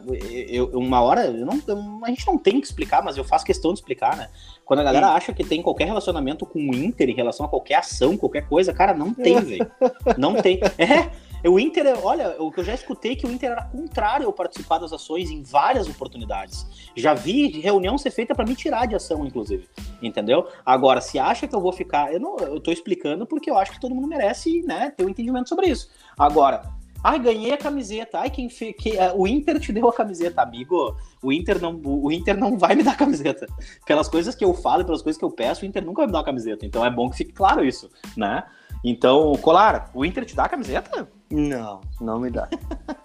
[0.50, 3.46] eu, uma hora, eu não, eu, a gente não tem que explicar, mas eu faço
[3.46, 4.30] questão de explicar, né?
[4.64, 5.14] Quando a galera Sim.
[5.14, 8.74] acha que tem qualquer relacionamento com o Inter em relação a qualquer ação, qualquer coisa,
[8.74, 9.70] cara, não tem, velho.
[10.18, 10.62] Não tem.
[10.78, 11.10] É,
[11.50, 14.32] o Inter, olha, o que eu já escutei é que o Inter era contrário ao
[14.32, 16.66] participar das ações em várias oportunidades.
[16.96, 19.68] Já vi reunião ser feita para me tirar de ação, inclusive.
[20.02, 20.48] Entendeu?
[20.66, 22.14] Agora, se acha que eu vou ficar.
[22.14, 25.10] Eu, não, eu tô explicando porque eu acho que todo mundo merece né, ter um
[25.10, 25.90] entendimento sobre isso.
[26.18, 26.64] Agora,
[27.04, 28.20] Ai, ganhei a camiseta.
[28.20, 28.76] Ai, quem fez.
[28.78, 30.96] Que, uh, o Inter te deu a camiseta, amigo.
[31.22, 33.46] O Inter, não, o Inter não vai me dar a camiseta.
[33.86, 36.14] Pelas coisas que eu falo pelas coisas que eu peço, o Inter nunca vai me
[36.14, 36.66] dar a camiseta.
[36.66, 38.44] Então é bom que fique claro isso, né?
[38.84, 41.08] Então, Colar, o Inter te dá a camiseta?
[41.30, 42.48] Não, não me dá.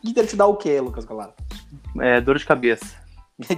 [0.04, 1.32] o Inter te dá o quê, Lucas Colar?
[2.00, 2.96] É, dor de cabeça.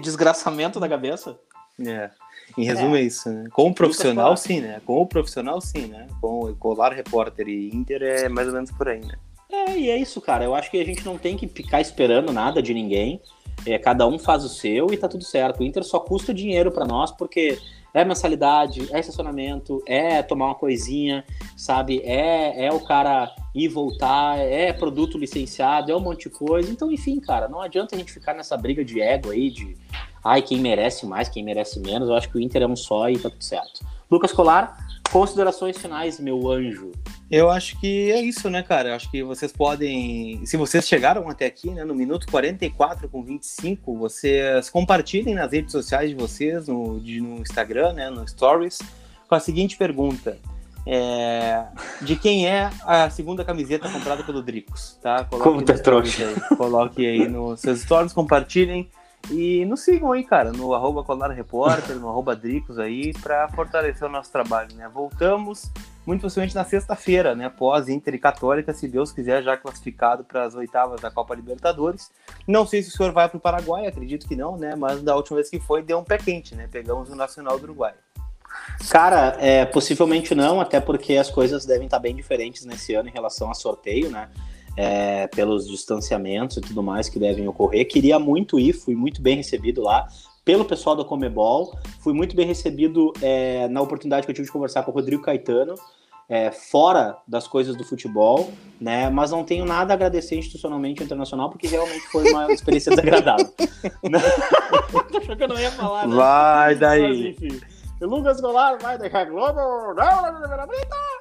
[0.01, 1.38] Desgraçamento da cabeça?
[1.86, 2.11] É.
[2.59, 3.49] Em resumo é, é isso, né?
[3.53, 4.80] Com o profissional, sim, né?
[4.84, 6.07] Com o profissional, sim, né?
[6.20, 9.14] Com o Colar Repórter e Inter é mais ou menos por aí, né?
[9.53, 10.45] É, e é isso, cara.
[10.45, 13.21] Eu acho que a gente não tem que ficar esperando nada de ninguém.
[13.67, 15.61] É, cada um faz o seu e tá tudo certo.
[15.61, 17.59] O Inter só custa dinheiro para nós porque
[17.93, 21.25] é mensalidade, é estacionamento, é tomar uma coisinha,
[21.57, 22.01] sabe?
[22.05, 26.71] É, é o cara ir voltar, é produto licenciado, é um monte de coisa.
[26.71, 29.77] Então, enfim, cara, não adianta a gente ficar nessa briga de ego aí, de
[30.25, 32.09] ai, quem merece mais, quem merece menos.
[32.09, 33.85] Eu acho que o Inter é um só e tá tudo certo.
[34.11, 36.93] Lucas Colar, considerações finais, meu anjo.
[37.31, 38.91] Eu acho que é isso, né, cara?
[38.91, 40.45] Eu acho que vocês podem.
[40.45, 45.71] Se vocês chegaram até aqui, né, no minuto 44 com 25, vocês compartilhem nas redes
[45.71, 48.81] sociais de vocês, no, de, no Instagram, né, no Stories,
[49.29, 50.39] com a seguinte pergunta.
[50.87, 51.67] É,
[52.01, 55.25] de quem é a segunda camiseta comprada pelo Dricos, tá?
[55.25, 56.27] Coloque Como tá trouxa.
[56.27, 58.89] Aí, coloque aí nos seus stories, compartilhem
[59.29, 64.11] e nos sigam aí, cara, no arroba Repórter, no arroba Dricos aí, para fortalecer o
[64.11, 64.89] nosso trabalho, né?
[64.93, 65.71] Voltamos
[66.07, 67.49] muito possivelmente na sexta-feira, né?
[67.49, 72.11] Pós Inter e Católica, se Deus quiser, já classificado para as oitavas da Copa Libertadores.
[72.47, 74.75] Não sei se o senhor vai para o Paraguai, acredito que não, né?
[74.75, 76.68] Mas da última vez que foi, deu um pé quente, né?
[76.71, 77.95] Pegamos o Nacional do Uruguai.
[78.91, 83.12] Cara, é, possivelmente não, até porque as coisas devem estar bem diferentes nesse ano em
[83.12, 84.29] relação a sorteio, né?
[84.77, 87.87] É, pelos distanciamentos e tudo mais que devem ocorrer.
[87.89, 90.07] Queria muito ir, fui muito bem recebido lá
[90.45, 94.53] pelo pessoal da Comebol, fui muito bem recebido é, na oportunidade que eu tive de
[94.53, 95.75] conversar com o Rodrigo Caetano,
[96.29, 99.11] é, fora das coisas do futebol, né?
[99.11, 103.53] Mas não tenho nada a agradecer institucionalmente internacional, porque realmente foi uma experiência desagradável.
[105.18, 106.14] Achou que eu não ia falar, né?
[106.14, 107.35] Vai daí.
[107.41, 107.61] Mas, enfim.
[108.07, 109.61] Lucas Goulart vai deixar Globo.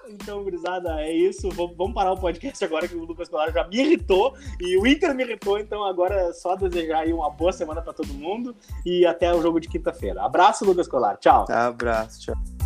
[0.08, 1.50] Então, gurizada, é isso.
[1.52, 5.14] Vamos parar o podcast agora que o Lucas Goulart já me irritou e o Inter
[5.14, 5.60] me irritou.
[5.60, 8.56] Então, agora é só desejar aí uma boa semana para todo mundo
[8.86, 10.24] e até o jogo de quinta-feira.
[10.24, 11.20] Abraço, Lucas Goulart.
[11.20, 11.46] Tchau.
[11.50, 12.59] Abraço, tchau.